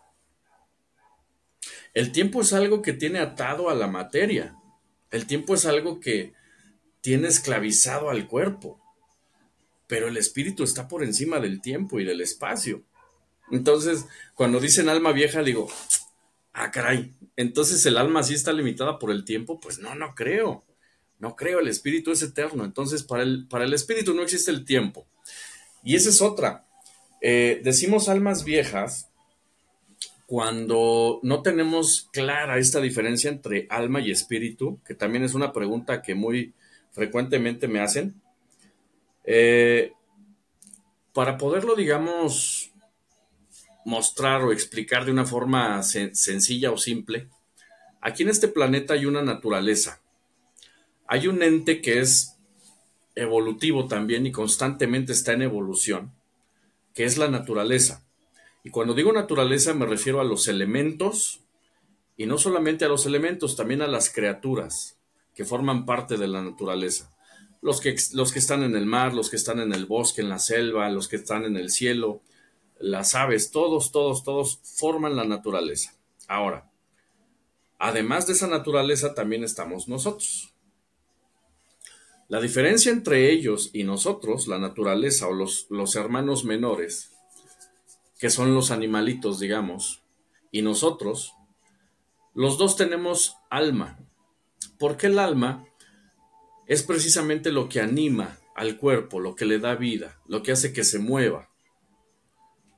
[1.99, 4.55] El tiempo es algo que tiene atado a la materia.
[5.11, 6.32] El tiempo es algo que
[7.01, 8.80] tiene esclavizado al cuerpo.
[9.88, 12.84] Pero el espíritu está por encima del tiempo y del espacio.
[13.51, 15.68] Entonces, cuando dicen alma vieja, digo,
[16.53, 20.64] ah, caray, entonces el alma sí está limitada por el tiempo, pues no, no creo.
[21.18, 22.64] No creo, el espíritu es eterno.
[22.64, 25.09] Entonces, para el, para el espíritu no existe el tiempo.
[25.82, 26.64] Y esa es otra.
[27.20, 29.07] Eh, decimos almas viejas
[30.28, 36.02] cuando no tenemos clara esta diferencia entre alma y espíritu, que también es una pregunta
[36.02, 36.52] que muy
[36.90, 38.20] frecuentemente me hacen.
[39.24, 39.92] Eh,
[41.14, 42.72] para poderlo, digamos,
[43.86, 47.30] mostrar o explicar de una forma sencilla o simple,
[48.02, 50.02] aquí en este planeta hay una naturaleza.
[51.06, 52.36] Hay un ente que es
[53.14, 56.12] evolutivo también y constantemente está en evolución,
[56.92, 58.04] que es la naturaleza.
[58.64, 61.40] Y cuando digo naturaleza me refiero a los elementos,
[62.16, 64.98] y no solamente a los elementos, también a las criaturas
[65.34, 67.14] que forman parte de la naturaleza.
[67.62, 70.28] Los que, los que están en el mar, los que están en el bosque, en
[70.28, 72.20] la selva, los que están en el cielo,
[72.80, 75.94] las aves, todos, todos, todos forman la naturaleza.
[76.26, 76.70] Ahora,
[77.78, 80.52] además de esa naturaleza también estamos nosotros.
[82.26, 87.12] La diferencia entre ellos y nosotros, la naturaleza o los, los hermanos menores,
[88.18, 90.02] que son los animalitos, digamos,
[90.50, 91.34] y nosotros,
[92.34, 93.98] los dos tenemos alma.
[94.78, 95.64] Porque el alma
[96.66, 100.72] es precisamente lo que anima al cuerpo, lo que le da vida, lo que hace
[100.72, 101.48] que se mueva.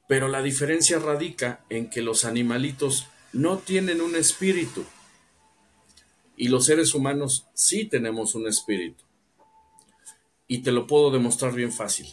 [0.08, 4.84] Pero la diferencia radica en que los animalitos no tienen un espíritu
[6.36, 9.04] y los seres humanos sí tenemos un espíritu.
[10.48, 12.06] Y te lo puedo demostrar bien fácil.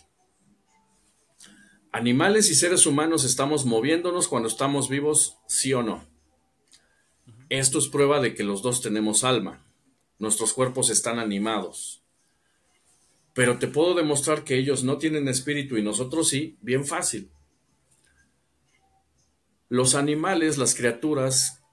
[1.92, 6.06] Animales y seres humanos estamos moviéndonos cuando estamos vivos, sí o no.
[7.50, 9.66] Esto es prueba de que los dos tenemos alma.
[10.20, 12.04] Nuestros cuerpos están animados.
[13.34, 17.32] Pero te puedo demostrar que ellos no tienen espíritu y nosotros sí, bien fácil.
[19.70, 21.64] Los animales, las criaturas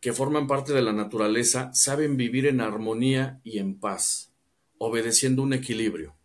[0.00, 4.32] que forman parte de la naturaleza, saben vivir en armonía y en paz,
[4.78, 6.16] obedeciendo un equilibrio.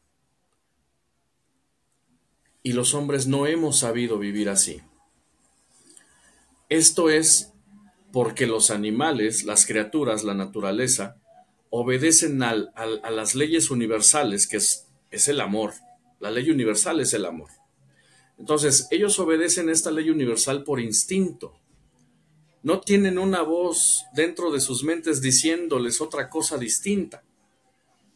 [2.68, 4.82] Y los hombres no hemos sabido vivir así.
[6.68, 7.54] Esto es
[8.12, 11.16] porque los animales, las criaturas, la naturaleza,
[11.70, 14.86] obedecen a las leyes universales, que es,
[15.30, 15.76] el amor.
[16.20, 17.52] La ley universal es el amor.
[18.38, 21.58] Entonces, ellos obedecen esta ley universal por instinto.
[22.64, 27.24] No tienen una voz dentro de sus mentes diciéndoles otra cosa distinta.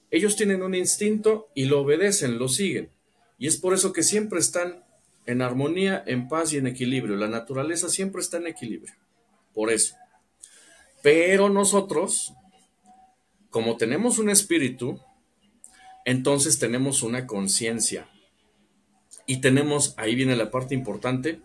[0.10, 2.92] Ellos tienen un instinto y lo obedecen, lo siguen.
[3.42, 4.84] Y es por eso que siempre están
[5.26, 7.16] en armonía, en paz y en equilibrio.
[7.16, 8.94] La naturaleza siempre está en equilibrio.
[9.52, 9.96] Por eso.
[11.02, 12.36] Pero nosotros,
[13.50, 15.00] como tenemos un espíritu,
[16.06, 18.08] entonces tenemos una conciencia.
[19.26, 21.42] Y tenemos, ahí viene la parte importante,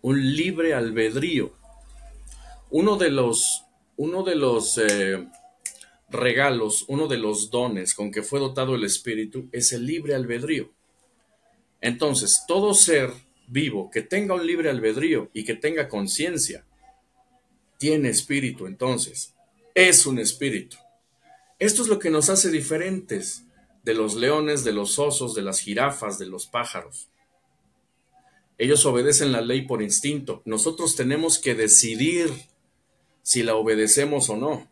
[0.00, 1.54] un libre albedrío.
[2.70, 3.64] Uno de los,
[3.96, 5.26] uno de los eh,
[6.08, 10.70] regalos, uno de los dones con que fue dotado el espíritu es el libre albedrío.
[11.82, 13.12] Entonces, todo ser
[13.48, 16.64] vivo que tenga un libre albedrío y que tenga conciencia,
[17.76, 19.34] tiene espíritu entonces.
[19.74, 20.76] es un espíritu.
[21.58, 23.44] Esto es lo que nos hace diferentes
[23.82, 27.08] de los leones, de los osos, de las jirafas, de los pájaros.
[28.58, 30.42] Ellos obedecen la ley por instinto.
[30.44, 32.30] Nosotros tenemos que decidir
[33.22, 34.70] si la obedecemos o no.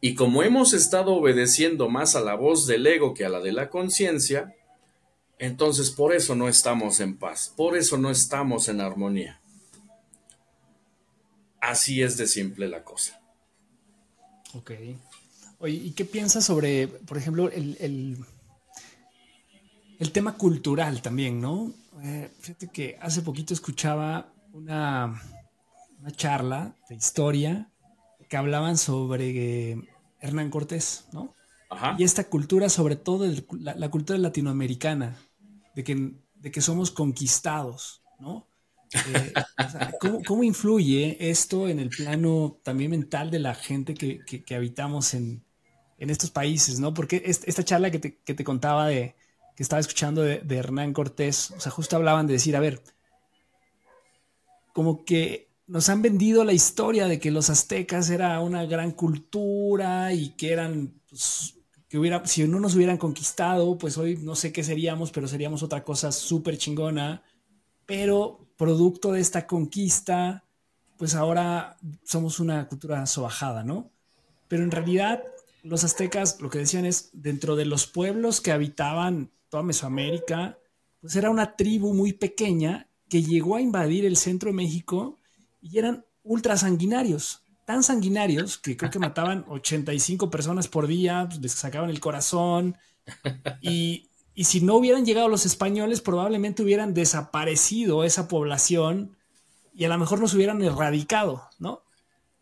[0.00, 3.52] Y como hemos estado obedeciendo más a la voz del ego que a la de
[3.52, 4.54] la conciencia,
[5.38, 9.40] entonces por eso no estamos en paz, por eso no estamos en armonía.
[11.60, 13.20] Así es de simple la cosa.
[14.54, 14.70] Ok.
[15.58, 17.76] Oye, ¿y qué piensas sobre, por ejemplo, el,
[19.98, 21.72] el, tema cultural también, no?
[22.02, 25.20] Eh, fíjate que hace poquito escuchaba una,
[26.00, 27.70] una charla de historia
[28.28, 29.88] que hablaban sobre eh,
[30.20, 31.34] Hernán Cortés, ¿no?
[31.70, 31.96] Ajá.
[31.98, 35.16] Y esta cultura, sobre todo la, cultura latinoamericana,
[35.76, 38.48] de que, de que somos conquistados, ¿no?
[38.94, 39.32] Eh,
[40.24, 45.44] ¿cómo, influye esto en el plano también mental de la gente que, que, habitamos en,
[45.98, 46.94] en, estos países, ¿no?
[46.94, 49.16] Porque esta charla que te, que te contaba de
[49.56, 52.80] que estaba escuchando de, de, Hernán Cortés, o sea, justo hablaban de decir, a ver,
[54.72, 60.12] como que nos han vendido la historia de que los aztecas era una gran cultura
[60.12, 61.55] y que eran, pues,
[61.88, 65.62] que hubiera, si no nos hubieran conquistado, pues hoy no sé qué seríamos, pero seríamos
[65.62, 67.22] otra cosa súper chingona.
[67.86, 70.44] Pero producto de esta conquista,
[70.96, 73.90] pues ahora somos una cultura sobajada, ¿no?
[74.48, 75.22] Pero en realidad
[75.62, 80.58] los aztecas, lo que decían es, dentro de los pueblos que habitaban toda Mesoamérica,
[81.00, 85.18] pues era una tribu muy pequeña que llegó a invadir el centro de México
[85.60, 91.40] y eran ultra sanguinarios, tan sanguinarios que creo que mataban 85 personas por día, pues
[91.42, 92.78] les sacaban el corazón
[93.60, 99.16] y, y si no hubieran llegado los españoles, probablemente hubieran desaparecido esa población
[99.74, 101.82] y a lo mejor nos hubieran erradicado, ¿no?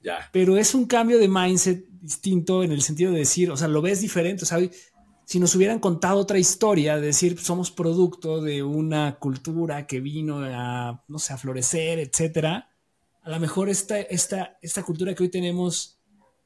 [0.03, 0.29] Ya.
[0.31, 3.81] Pero es un cambio de mindset distinto en el sentido de decir, o sea, lo
[3.81, 4.59] ves diferente, o sea,
[5.25, 10.41] si nos hubieran contado otra historia, de decir, somos producto de una cultura que vino
[10.41, 12.69] a, no sé, a florecer, etcétera,
[13.25, 15.99] a lo mejor esta, esta, esta cultura que hoy tenemos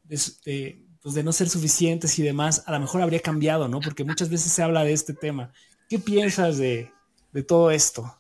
[0.05, 3.81] de, pues de no ser suficientes y demás, a lo mejor habría cambiado, ¿no?
[3.81, 5.53] Porque muchas veces se habla de este tema.
[5.89, 6.93] ¿Qué piensas de,
[7.33, 8.17] de todo esto?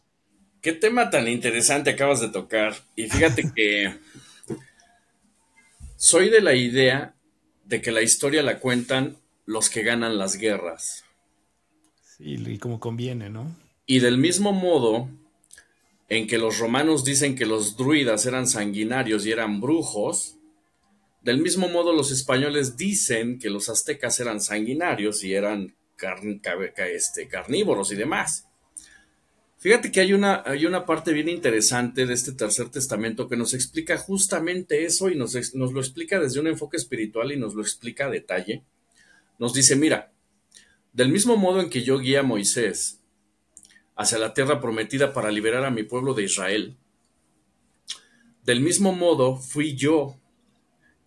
[0.60, 2.74] Qué tema tan interesante acabas de tocar.
[2.96, 3.96] Y fíjate que
[5.96, 7.14] soy de la idea
[7.64, 11.04] de que la historia la cuentan los que ganan las guerras.
[12.02, 13.54] Sí, y como conviene, ¿no?
[13.86, 15.08] Y del mismo modo
[16.08, 20.36] en que los romanos dicen que los druidas eran sanguinarios y eran brujos,
[21.22, 25.76] del mismo modo los españoles dicen que los aztecas eran sanguinarios y eran
[26.94, 28.46] este, carnívoros y demás.
[29.58, 33.52] Fíjate que hay una, hay una parte bien interesante de este tercer testamento que nos
[33.54, 37.62] explica justamente eso y nos, nos lo explica desde un enfoque espiritual y nos lo
[37.62, 38.62] explica a detalle.
[39.38, 40.12] Nos dice, mira,
[40.92, 42.97] del mismo modo en que yo guía a Moisés
[43.98, 46.76] hacia la tierra prometida para liberar a mi pueblo de Israel,
[48.44, 50.16] del mismo modo fui yo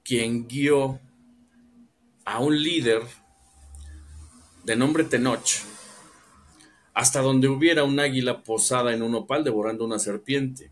[0.04, 1.00] quien guió
[2.26, 3.02] a un líder
[4.66, 5.64] de nombre Tenoch
[6.94, 10.72] hasta donde hubiera un águila posada en un opal devorando una serpiente.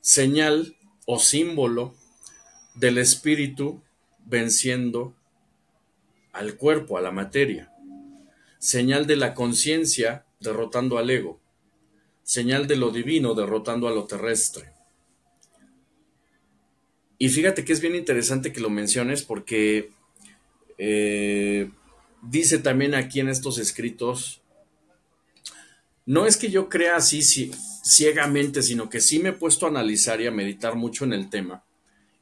[0.00, 0.76] Señal
[1.06, 1.94] o símbolo
[2.74, 3.80] del espíritu
[4.26, 5.14] venciendo
[6.32, 7.72] al cuerpo, a la materia.
[8.58, 11.38] Señal de la conciencia derrotando al ego.
[12.22, 14.72] Señal de lo divino derrotando a lo terrestre.
[17.18, 19.90] Y fíjate que es bien interesante que lo menciones porque
[20.78, 21.70] eh,
[22.22, 24.40] dice también aquí en estos escritos
[26.06, 30.20] no es que yo crea así ciegamente, sino que sí me he puesto a analizar
[30.20, 31.62] y a meditar mucho en el tema.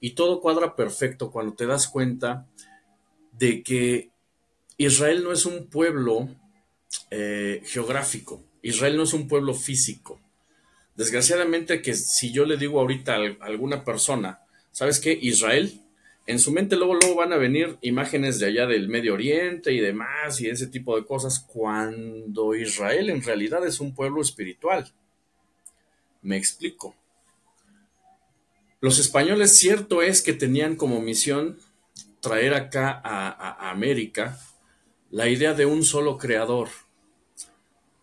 [0.01, 2.47] Y todo cuadra perfecto cuando te das cuenta
[3.33, 4.11] de que
[4.77, 6.29] Israel no es un pueblo
[7.11, 10.21] eh, geográfico, Israel no es un pueblo físico.
[10.97, 14.41] Desgraciadamente que si yo le digo ahorita a alguna persona,
[14.73, 15.17] ¿sabes qué?
[15.21, 15.81] Israel
[16.29, 19.81] en su mente luego, luego van a venir imágenes de allá del Medio Oriente y
[19.81, 24.93] demás y ese tipo de cosas, cuando Israel en realidad es un pueblo espiritual.
[26.21, 26.95] Me explico.
[28.83, 31.59] Los españoles cierto es que tenían como misión
[32.21, 34.39] traer acá a, a América
[35.11, 36.69] la idea de un solo creador.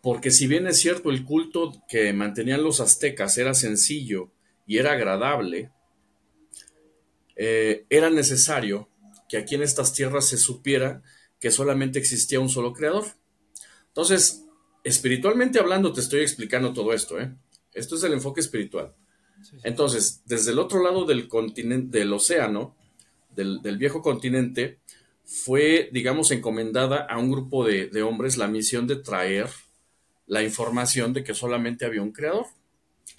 [0.01, 4.31] Porque si bien es cierto el culto que mantenían los aztecas era sencillo
[4.67, 5.71] y era agradable,
[7.35, 8.89] eh, era necesario
[9.27, 11.01] que aquí en estas tierras se supiera
[11.39, 13.05] que solamente existía un solo creador.
[13.87, 14.45] Entonces,
[14.83, 17.35] espiritualmente hablando, te estoy explicando todo esto, ¿eh?
[17.73, 18.95] Esto es el enfoque espiritual.
[19.63, 22.75] Entonces, desde el otro lado del continente, del océano,
[23.35, 24.79] del, viejo continente,
[25.25, 29.49] fue, digamos, encomendada a un grupo de, hombres la misión de traer
[30.27, 32.45] la información de que solamente había un creador.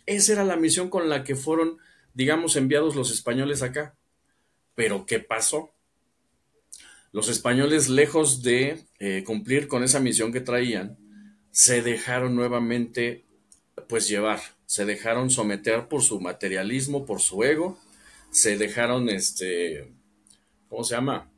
[0.06, 1.78] Esa era la misión con la que fueron,
[2.14, 3.96] digamos, enviados los españoles acá.
[4.74, 5.72] Pero ¿qué pasó?
[7.12, 10.96] Los españoles, lejos de eh, cumplir con esa misión que traían,
[11.50, 13.24] se dejaron nuevamente,
[13.88, 17.78] pues, llevar, se dejaron someter por su materialismo, por su ego,
[18.30, 19.92] se dejaron, este,
[20.68, 21.30] ¿cómo se llama?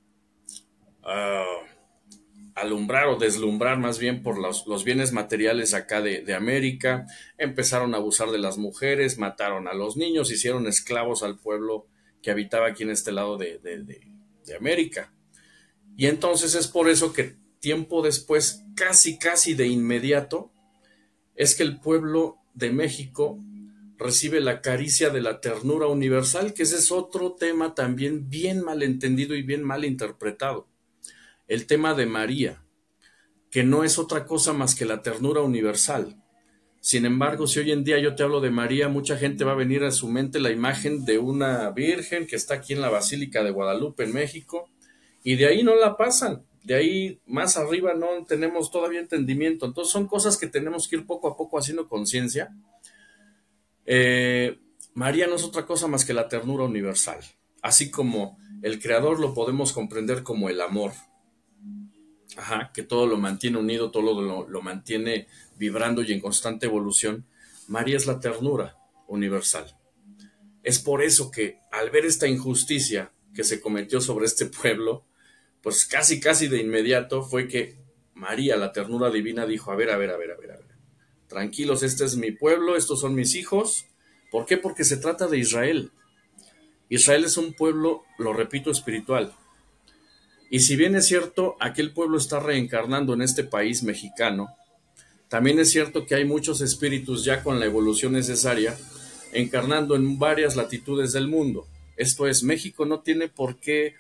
[1.11, 1.65] Ah,
[2.55, 7.07] alumbrar o deslumbrar más bien por los, bienes materiales acá de, América,
[7.39, 11.87] empezaron a abusar de las mujeres, mataron a los niños, hicieron esclavos al pueblo
[12.21, 15.13] que habitaba aquí en este lado de, de América.
[15.97, 20.53] Y entonces es por eso que tiempo después, casi, casi de inmediato,
[21.37, 23.39] es que el pueblo de México
[23.97, 28.83] recibe la caricia de la ternura universal, que ese es otro tema también bien mal
[28.83, 30.69] entendido y bien mal interpretado
[31.49, 32.63] el tema de María,
[33.51, 36.23] que no es otra cosa más que la ternura universal.
[36.81, 39.57] Sin embargo, si hoy en día yo te hablo de María, mucha gente va a
[39.57, 43.43] venir a su mente la imagen de una virgen que está aquí en la Basílica
[43.43, 44.69] de Guadalupe, en México,
[45.25, 46.45] y de ahí no la pasan.
[46.63, 49.67] De ahí más arriba no tenemos todavía entendimiento.
[49.67, 52.55] Entonces son cosas que tenemos que ir poco a poco haciendo conciencia.
[53.87, 54.59] Eh,
[54.95, 57.19] María no es otra cosa más que la ternura universal.
[57.63, 60.93] Así como el Creador lo podemos comprender como el amor.
[62.73, 65.27] Que todo lo mantiene unido, todo lo, mantiene
[65.57, 67.27] vibrando y en constante evolución.
[67.67, 68.77] María es la ternura
[69.09, 69.77] universal.
[70.63, 75.05] Es por eso que al ver esta injusticia que se cometió sobre este pueblo,
[75.63, 77.79] pues casi, casi de inmediato fue que
[78.15, 80.77] María, la ternura divina, dijo, a ver, a ver, a ver, a ver, a ver.
[81.29, 83.87] Tranquilos, este es mi pueblo, estos son mis hijos.
[84.31, 84.57] ¿Por qué?
[84.57, 85.93] Porque se trata de Israel.
[86.89, 89.35] Israel es un pueblo, lo repito, espiritual.
[90.51, 94.49] Y si bien es cierto, aquel pueblo está reencarnando en este país mexicano,
[95.29, 98.77] también es cierto que hay muchos espíritus ya con la evolución necesaria
[99.33, 101.67] encarnando en varias latitudes del mundo.
[101.99, 103.95] Esto es, México no tiene por qué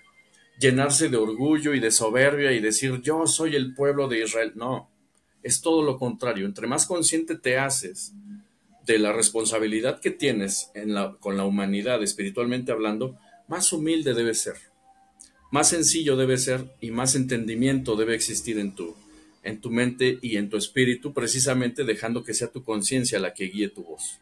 [0.59, 4.53] llenarse de orgullo y de soberbia y decir yo soy el pueblo de Israel.
[4.55, 4.91] No,
[5.43, 6.47] es todo lo contrario.
[6.47, 8.15] Entre más consciente te haces
[8.87, 10.71] de la responsabilidad que tienes
[11.21, 13.19] con la humanidad, espiritualmente hablando,
[13.49, 14.68] más humilde debes ser
[15.51, 18.95] más sencillo debe ser y más entendimiento debe existir en tu,
[19.43, 23.45] en tu mente y en tu espíritu, precisamente dejando que sea tu conciencia la que
[23.45, 24.21] guíe tu voz.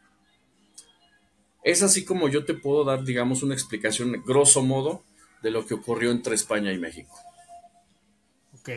[1.63, 5.03] Es así como yo te puedo dar, digamos, una explicación grosso modo
[5.43, 7.13] de lo que ocurrió entre España y México.
[8.59, 8.69] Ok.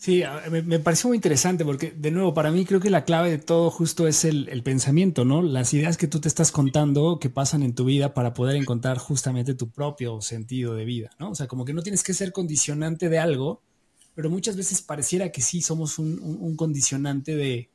[0.00, 3.38] Sí, me, pareció muy interesante porque, de nuevo, para mí creo que la clave de
[3.38, 5.42] todo justo es el, pensamiento, ¿no?
[5.42, 8.96] Las ideas que tú te estás contando que pasan en tu vida para poder encontrar
[8.96, 11.30] justamente tu propio sentido de vida, ¿no?
[11.30, 13.60] O sea, como que no tienes que ser condicionante de algo,
[14.14, 17.68] pero muchas veces pareciera que sí somos un, condicionante de,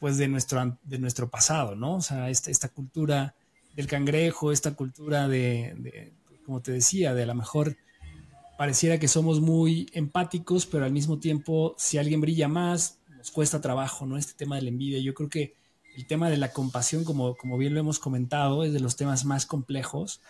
[0.00, 1.96] pues, de nuestro, de nuestro pasado, ¿no?
[1.96, 3.34] O sea, esta, esta cultura
[3.76, 6.12] del cangrejo, esta cultura de, de,
[6.46, 7.76] como te decía, de a lo mejor
[8.58, 13.60] pareciera que somos muy empáticos, pero al mismo tiempo, si alguien brilla más, nos cuesta
[13.60, 14.18] trabajo, ¿no?
[14.18, 14.98] Este tema de la envidia.
[14.98, 15.54] Yo creo que
[15.96, 19.24] el tema de la compasión, como, como bien lo hemos comentado, es de los temas
[19.24, 20.20] más complejos.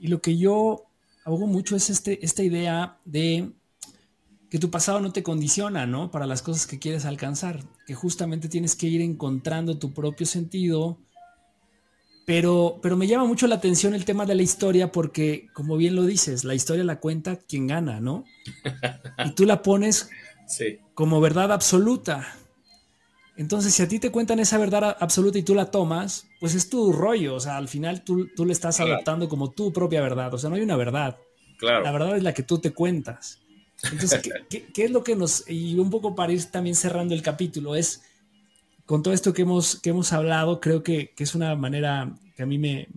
[0.00, 0.82] Y lo que yo
[1.24, 3.52] abogo mucho es este, esta idea de
[4.50, 6.10] que tu pasado no te condiciona, ¿no?
[6.10, 10.98] Para las cosas que quieres alcanzar, que justamente tienes que ir encontrando tu propio sentido,
[12.26, 15.96] pero, pero me llama mucho la atención el tema de la historia porque, como bien
[15.96, 18.24] lo dices, la historia la cuenta quien gana, ¿no?
[19.24, 20.10] Y tú la pones
[20.94, 22.34] como verdad absoluta.
[23.36, 26.68] Entonces, si a ti te cuentan esa verdad absoluta y tú la tomas, pues es
[26.68, 27.34] tu rollo.
[27.34, 30.32] O sea, al final tú, tú le estás adoptando como tu propia verdad.
[30.34, 31.16] O sea, no hay una verdad.
[31.58, 31.84] Claro.
[31.84, 33.40] La verdad es la que tú te cuentas.
[33.90, 35.48] Entonces, ¿qué, qué es lo que nos...
[35.48, 38.02] Y un poco para ir también cerrando el capítulo, es
[38.90, 42.46] con todo esto que hemos, que hemos hablado, creo que, es una manera que a
[42.46, 42.88] mí me,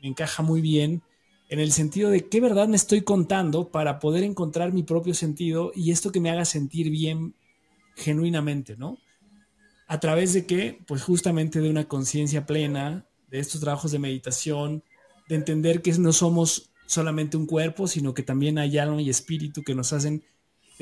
[0.00, 1.02] encaja muy bien
[1.50, 5.70] en el sentido de qué verdad me estoy contando para poder encontrar mi propio sentido
[5.74, 7.34] y esto que me haga sentir bien
[7.96, 8.96] genuinamente, ¿no?
[9.88, 10.78] A través de qué?
[10.86, 14.82] Pues justamente de una conciencia plena, de estos trabajos de meditación,
[15.28, 19.62] de entender que no somos solamente un cuerpo, sino que también hay alma y espíritu
[19.62, 20.24] que nos hacen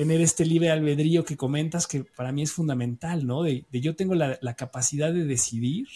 [0.01, 3.43] tener este libre albedrío que comentas, que para mí es fundamental, ¿no?
[3.43, 5.89] De, yo tengo la, capacidad de decidir,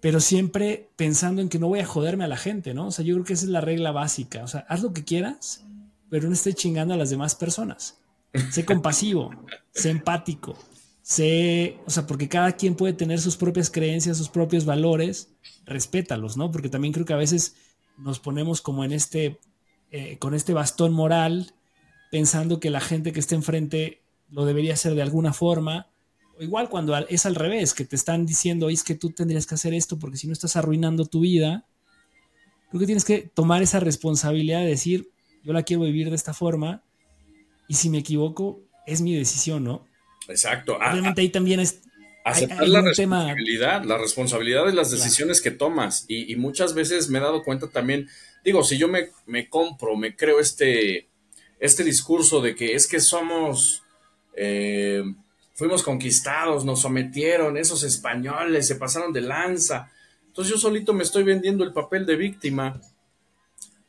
[0.00, 2.86] pero siempre pensando en que no voy a joderme a la gente, ¿no?
[2.86, 4.44] O sea, yo creo que esa es la regla básica.
[4.44, 5.64] O sea, haz lo que quieras,
[6.10, 7.98] pero no estés chingando a las demás personas.
[8.52, 9.32] Sé compasivo,
[9.74, 10.56] sé empático,
[11.02, 15.32] sé, o sea, porque cada quien puede tener sus propias creencias, sus propios valores,
[15.64, 16.52] respétalos, ¿no?
[16.52, 17.56] Porque también creo que a veces
[17.98, 19.40] nos ponemos como en este
[19.90, 21.55] eh, con este bastón moral,
[22.10, 25.88] pensando que la gente que está enfrente lo debería hacer de alguna forma.
[26.38, 29.54] O igual cuando es al revés, que te están diciendo, es que tú tendrías que
[29.54, 31.66] hacer esto porque si no estás arruinando tu vida.
[32.70, 35.10] Creo que tienes que tomar esa responsabilidad de decir,
[35.44, 36.82] yo la quiero vivir de esta forma
[37.68, 39.86] y si me equivoco, es mi decisión, ¿no?
[40.28, 40.78] Exacto.
[40.80, 41.80] Ah, Obviamente ahí también es...
[42.24, 46.06] Aceptar la responsabilidad, la responsabilidad de las decisiones que tomas.
[46.08, 48.08] Y, muchas veces me he dado cuenta también,
[48.44, 51.06] digo, si yo me, me compro, me creo este,
[51.58, 53.82] este discurso de que es que somos,
[54.34, 55.02] eh,
[55.54, 59.90] fuimos conquistados, nos sometieron, esos españoles se pasaron de lanza.
[60.26, 62.80] Entonces yo solito me estoy vendiendo el papel de víctima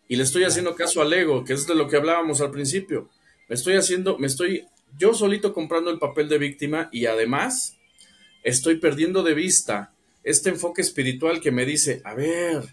[0.07, 3.09] y le estoy haciendo caso al ego, que es de lo que hablábamos al principio.
[3.49, 4.65] Me estoy haciendo, me estoy
[4.97, 7.77] yo solito comprando el papel de víctima y además
[8.43, 9.93] estoy perdiendo de vista
[10.23, 12.63] este enfoque espiritual que me dice, a ver,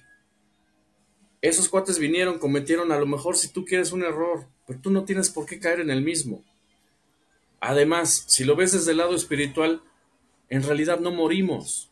[1.49, 5.05] esos cuates vinieron, cometieron a lo mejor si tú quieres un error, pero tú no
[5.05, 6.42] tienes por qué caer en el mismo.
[7.61, 9.82] Además, si lo ves desde el lado espiritual,
[10.49, 11.90] en realidad no morimos.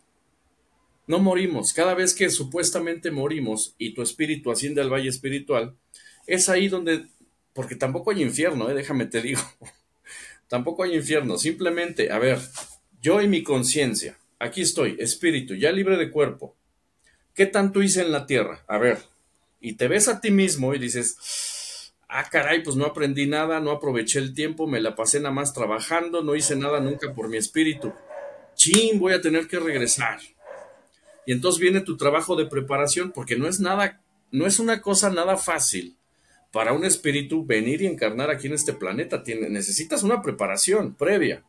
[1.07, 1.75] No morimos.
[1.75, 5.77] Cada vez que supuestamente morimos y tu espíritu asciende al valle espiritual,
[6.27, 7.09] es ahí donde,
[7.53, 8.75] porque tampoco hay infierno, ¿eh?
[8.75, 9.43] déjame te digo,
[10.49, 12.39] tampoco hay infierno, simplemente, a ver,
[13.03, 16.57] yo y mi conciencia, aquí estoy, espíritu, ya libre de cuerpo.
[17.35, 18.65] ¿Qué tanto hice en la tierra?
[18.67, 19.12] A ver,
[19.63, 23.71] y te ves a ti mismo y dices, ah, caray, pues no aprendí nada, no
[23.71, 27.37] aproveché el tiempo, me la pasé nada más trabajando, no hice nada nunca por mi
[27.37, 27.93] espíritu.
[28.57, 30.19] Chin, voy a tener que regresar.
[31.27, 34.03] Y entonces viene tu trabajo de preparación, porque no es nada,
[34.33, 35.97] no es una cosa nada fácil
[36.51, 39.23] para un espíritu venir y encarnar aquí en este planeta.
[39.23, 41.45] Tiene, necesitas una preparación previa.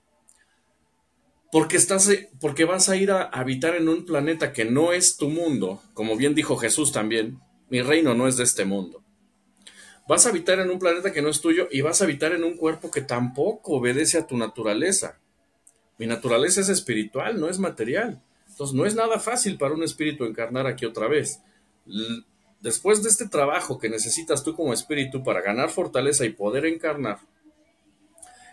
[1.52, 2.10] Porque, estás,
[2.40, 6.16] porque vas a ir a habitar en un planeta que no es tu mundo, como
[6.16, 7.40] bien dijo Jesús también,
[7.70, 9.04] mi reino no es de este mundo.
[10.08, 12.44] Vas a habitar en un planeta que no es tuyo y vas a habitar en
[12.44, 15.20] un cuerpo que tampoco obedece a tu naturaleza.
[15.98, 18.22] Mi naturaleza es espiritual, no es material.
[18.50, 21.40] Entonces no es nada fácil para un espíritu encarnar aquí otra vez
[22.64, 27.20] después de este trabajo que necesitas tú como espíritu para ganar fortaleza y poder encarnar,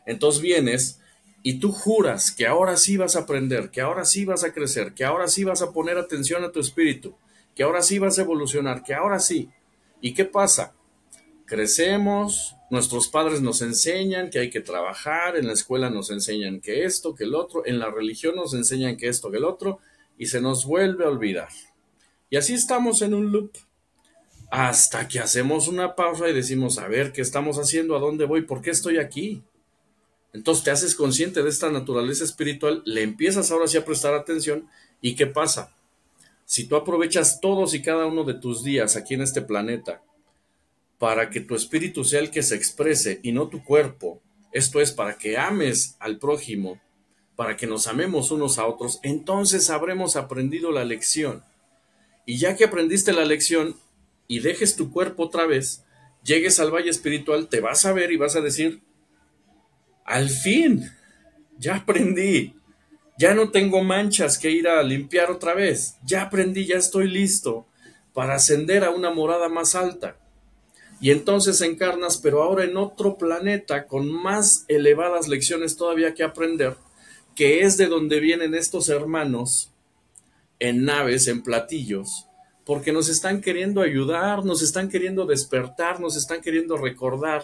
[0.04, 1.00] entonces vienes
[1.42, 4.92] y tú juras que ahora sí vas a aprender, que ahora sí vas a crecer,
[4.94, 7.16] que ahora sí vas a poner atención a tu espíritu,
[7.61, 9.50] que ahora sí vas a evolucionar, que ahora sí.
[10.00, 10.72] ¿Y qué pasa?
[11.44, 16.86] Crecemos, nuestros padres nos enseñan que hay que trabajar, en la escuela nos enseñan que
[16.86, 19.78] esto, que el otro, en la religión nos enseñan que esto, que el otro,
[20.16, 21.50] y se nos vuelve a olvidar.
[22.30, 23.50] Y así estamos en un loop
[24.50, 27.94] hasta que hacemos una pausa y decimos, a ver, ¿qué estamos haciendo?
[27.94, 28.40] ¿A dónde voy?
[28.40, 29.42] ¿Por qué estoy aquí?
[30.32, 34.66] Entonces te haces consciente de esta naturaleza espiritual, le empiezas ahora sí a prestar atención
[35.02, 35.76] y ¿qué pasa?
[36.51, 40.03] Si tú aprovechas todos y cada uno de tus días aquí en este planeta
[40.98, 44.20] para que tu espíritu sea el que se exprese y no tu cuerpo,
[44.51, 46.80] esto es para que ames al prójimo,
[47.36, 51.44] para que nos amemos unos a otros, entonces habremos aprendido la lección.
[52.26, 53.76] Y ya que aprendiste la lección,
[54.26, 55.84] y dejes tu cuerpo otra vez,
[56.24, 58.82] llegues al valle espiritual, te vas a ver y vas a decir,
[60.05, 60.90] al fin,
[61.59, 62.57] ya aprendí,
[63.20, 67.66] ya no tengo manchas que ir a limpiar otra vez, ya aprendí, ya estoy listo
[68.14, 70.16] para ascender a una morada más alta.
[71.02, 76.76] Y entonces encarnas, pero ahora en otro planeta con más elevadas lecciones todavía que aprender,
[77.36, 79.70] que es de donde vienen estos hermanos
[80.58, 82.26] en naves, en platillos,
[82.64, 87.42] porque nos están queriendo ayudar, nos están queriendo despertar, nos están queriendo recordar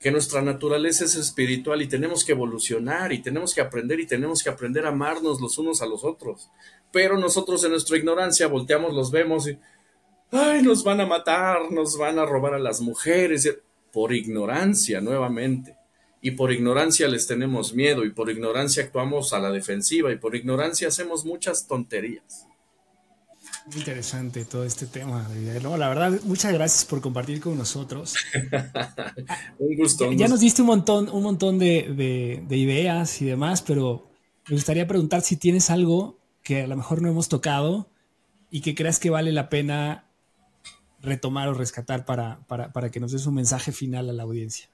[0.00, 4.42] que nuestra naturaleza es espiritual y tenemos que evolucionar y tenemos que aprender y tenemos
[4.42, 6.50] que aprender a amarnos los unos a los otros.
[6.92, 9.58] Pero nosotros en nuestra ignorancia volteamos, los vemos y,
[10.30, 13.56] ay, nos van a matar, nos van a robar a las mujeres,
[13.96, 15.74] por ignorancia nuevamente.
[16.20, 20.36] Y por ignorancia les tenemos miedo y por ignorancia actuamos a la defensiva y por
[20.36, 22.46] ignorancia hacemos muchas tonterías.
[23.66, 25.28] Muy interesante todo este tema.
[25.28, 28.14] la verdad, muchas gracias por compartir con nosotros.
[29.58, 30.12] un gusto.
[30.12, 34.08] Ya, nos diste un montón, un montón de, ideas y demás, pero
[34.48, 37.90] me gustaría preguntar si tienes algo que a lo mejor no hemos tocado
[38.52, 40.08] y que creas que vale la pena
[41.00, 44.68] retomar o rescatar para, para, para que nos des un mensaje final a la audiencia.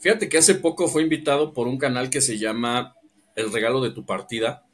[0.00, 2.94] Fíjate que hace poco fue invitado por un canal que se llama
[3.34, 4.66] El regalo de tu partida,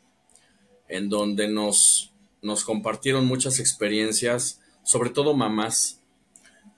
[0.89, 2.16] en donde nos
[2.47, 6.01] nos compartieron muchas experiencias, sobre todo mamás,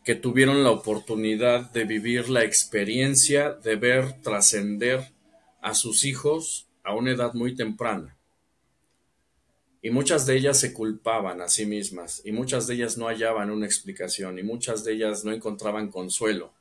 [0.02, 5.12] que tuvieron la oportunidad de vivir la experiencia de ver trascender
[5.60, 8.16] a sus hijos a una edad muy temprana.
[9.80, 13.50] y muchas de ellas se culpaban a sí mismas y muchas de ellas no hallaban
[13.50, 16.52] una explicación y muchas de ellas no encontraban consuelo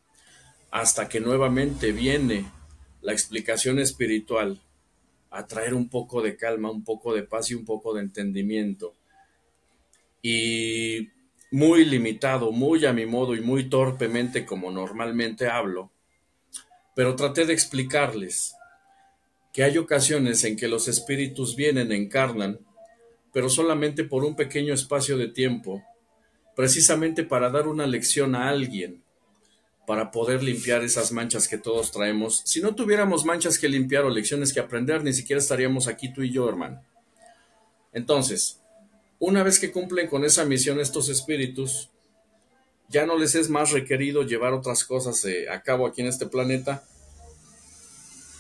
[0.69, 2.45] hasta que nuevamente viene
[3.01, 4.61] la explicación espiritual
[5.29, 8.96] a traer un poco de calma, un poco de paz y un poco de entendimiento.
[10.29, 11.09] Y
[11.51, 15.89] muy limitado, muy a mi modo y muy torpemente como normalmente hablo,
[16.93, 18.53] pero traté de explicarles
[19.53, 22.59] que hay ocasiones en que los espíritus vienen, encarnan,
[23.31, 25.81] pero solamente por un pequeño espacio de tiempo,
[26.57, 29.01] precisamente para dar una lección a alguien,
[29.85, 32.41] para poder limpiar esas manchas que todos traemos.
[32.43, 36.21] Si no tuviéramos manchas que limpiar o lecciones que aprender, ni siquiera estaríamos aquí tú
[36.21, 36.83] y yo, hermano.
[37.93, 38.59] Entonces,
[39.19, 41.89] una vez que cumplen con esa misión estos espíritus,
[42.89, 46.27] ya no les es más requerido llevar otras cosas eh, a cabo aquí en este
[46.27, 46.83] planeta.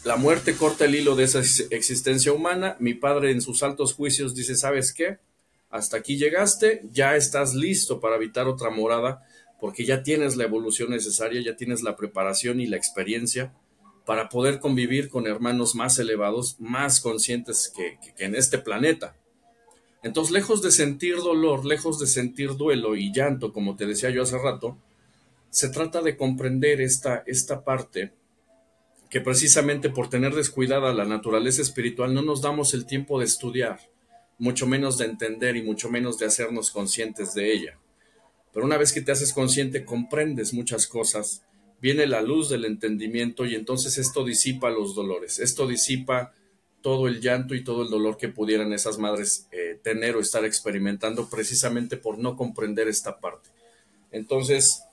[0.03, 1.39] La muerte corta el hilo de esa
[1.71, 2.77] existencia humana.
[2.79, 5.17] Mi padre en sus altos juicios dice, ¿sabes qué?
[5.69, 9.23] Hasta aquí llegaste, ya estás listo para habitar otra morada
[9.59, 13.53] porque ya tienes la evolución necesaria, ya tienes la preparación y la experiencia
[14.05, 19.15] para poder convivir con hermanos más elevados, más conscientes que, en este planeta.
[20.07, 24.23] Entonces, lejos de sentir dolor, lejos de sentir duelo y llanto, como te decía yo
[24.23, 24.77] hace rato,
[25.49, 28.13] se trata de comprender esta, esta parte
[29.09, 33.79] que precisamente por tener descuidada la naturaleza espiritual no nos damos el tiempo de estudiar,
[34.37, 37.77] mucho menos de entender y mucho menos de hacernos conscientes de ella.
[38.53, 41.43] Pero una vez que te haces consciente, comprendes muchas cosas,
[41.81, 46.33] viene la luz del entendimiento y entonces esto disipa los dolores, esto disipa
[46.81, 50.45] todo el llanto y todo el dolor que pudieran esas madres eh, tener o estar
[50.45, 53.49] experimentando precisamente por no comprender esta parte.
[54.11, 54.83] Entonces,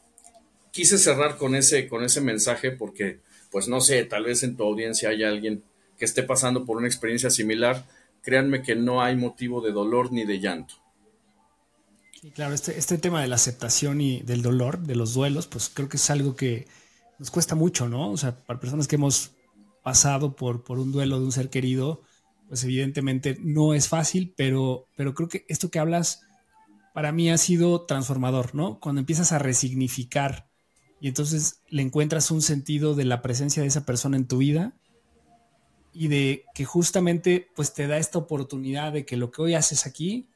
[0.72, 3.20] quise cerrar con ese, con ese mensaje porque,
[3.50, 5.62] pues no sé, tal vez en tu audiencia haya alguien
[5.98, 7.84] que esté pasando por una experiencia similar.
[8.22, 10.74] Créanme que no hay motivo de dolor ni de llanto
[12.30, 15.88] claro, este, este tema de la aceptación y del dolor, de los duelos, pues creo
[15.88, 16.66] que es algo que
[17.18, 18.10] nos cuesta mucho, ¿no?
[18.10, 19.32] O sea, para personas que hemos
[19.84, 22.02] pasado por, por un duelo de un ser querido,
[22.48, 26.22] pues evidentemente no es fácil, pero, pero creo que esto que hablas
[26.94, 28.80] para mí ha sido transformador, ¿no?
[28.80, 30.48] Cuando empiezas a resignificar
[31.00, 34.74] y entonces le encuentras un sentido de la presencia de esa persona en tu vida
[35.92, 39.86] y de que justamente pues te da esta oportunidad de que lo que hoy haces
[39.86, 40.28] aquí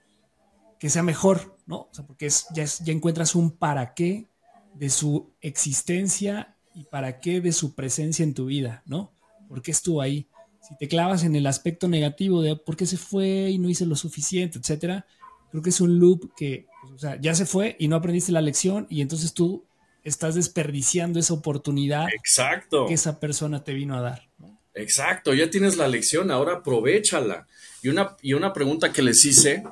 [0.78, 1.76] que sea mejor, ¿no?
[1.76, 4.28] O sea, porque es, ya, ya encuentras un para qué
[4.74, 9.17] de su existencia y para qué de su presencia en tu vida, ¿no?
[9.48, 10.26] ¿Por qué estuvo ahí?
[10.60, 13.86] Si te clavas en el aspecto negativo de por qué se fue y no hice
[13.86, 15.06] lo suficiente, etcétera,
[15.50, 18.32] creo que es un loop que, pues, o sea, ya se fue y no aprendiste
[18.32, 19.64] la lección y entonces tú
[20.04, 22.86] estás desperdiciando esa oportunidad Exacto.
[22.86, 24.28] que esa persona te vino a dar.
[24.74, 27.46] Exacto, ya tienes la lección, ahora aprovechala.
[27.82, 29.64] Y una, y una pregunta que les hice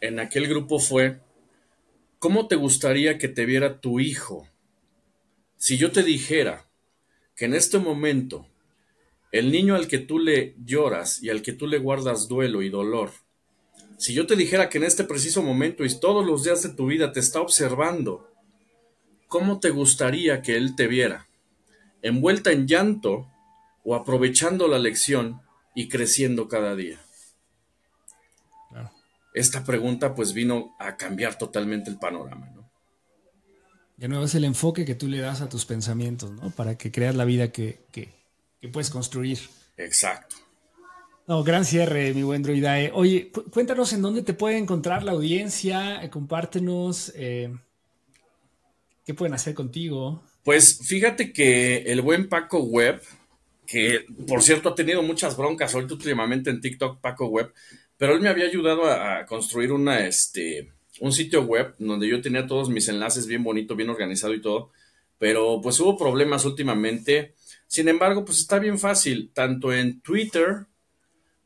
[0.00, 1.20] en aquel grupo fue,
[2.18, 4.48] ¿cómo te gustaría que te viera tu hijo?
[5.56, 6.66] Si yo te dijera
[7.36, 8.46] que en este momento
[9.32, 12.68] el niño al que tú le lloras y al que tú le guardas duelo y
[12.68, 13.10] dolor,
[13.98, 16.86] si yo te dijera que en este preciso momento y todos los días de tu
[16.86, 18.30] vida te está observando,
[19.28, 21.28] ¿cómo te gustaría que él te viera?
[22.02, 23.28] ¿Envuelta en llanto
[23.84, 25.40] o aprovechando la lección
[25.74, 27.00] y creciendo cada día?
[29.34, 32.70] esta pregunta pues vino a cambiar totalmente el panorama, ¿no?
[33.96, 36.50] De nuevo es el enfoque que tú le das a tus pensamientos, ¿no?
[36.50, 37.86] Para que creas la vida que,
[38.68, 39.38] puedes construir.
[39.76, 40.36] Exacto.
[41.26, 42.90] No, gran cierre, mi buen Druidae.
[42.94, 47.54] Oye, cuéntanos en dónde te puede encontrar la audiencia, eh, compártenos eh,
[49.04, 50.22] qué pueden hacer contigo.
[50.42, 53.00] Pues fíjate que el buen Paco Web,
[53.66, 57.52] que por cierto ha tenido muchas broncas ahorita últimamente en TikTok, Paco Web,
[57.96, 62.48] pero él me había ayudado a, construir una, este, un sitio web donde yo tenía
[62.48, 64.72] todos mis enlaces bien bonito, bien organizado y todo.
[65.18, 67.34] Pero pues hubo problemas últimamente.
[67.72, 70.66] Sin embargo, pues está bien fácil, tanto en Twitter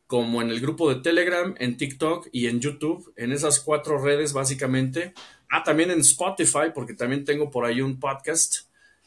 [0.09, 4.33] como en el grupo de Telegram, en TikTok y en YouTube, en esas cuatro redes
[4.33, 5.15] básicamente.
[5.49, 8.63] Ah, también en Spotify, porque también tengo por ahí un podcast.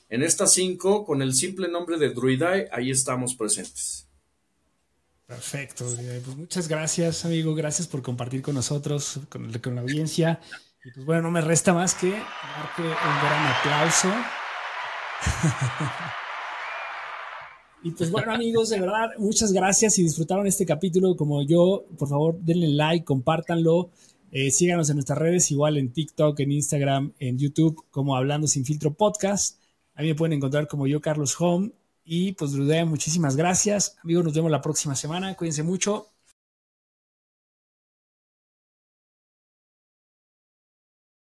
[0.07, 4.07] En estas cinco, con el simple nombre de Druidai, ahí estamos presentes.
[5.25, 5.83] Perfecto.
[6.23, 7.53] Pues muchas gracias, amigo.
[7.53, 10.39] Gracias por compartir con nosotros, con, la audiencia.
[10.85, 14.07] Y pues bueno, no me resta más que darte un gran aplauso.
[17.83, 19.95] y pues bueno, amigos, de verdad, muchas gracias.
[19.95, 23.89] Si disfrutaron este capítulo como yo, por favor, denle like, compártanlo.
[24.31, 28.65] Eh, síganos en nuestras redes, igual en TikTok, en Instagram, en YouTube, como Hablando Sin
[28.65, 29.57] Filtro Podcast.
[29.95, 31.71] A mí me pueden encontrar como yo, Carlos Home.
[32.03, 33.97] Y pues, Drudea, muchísimas gracias.
[34.03, 35.35] Amigos, nos vemos la próxima semana.
[35.35, 36.07] Cuídense mucho.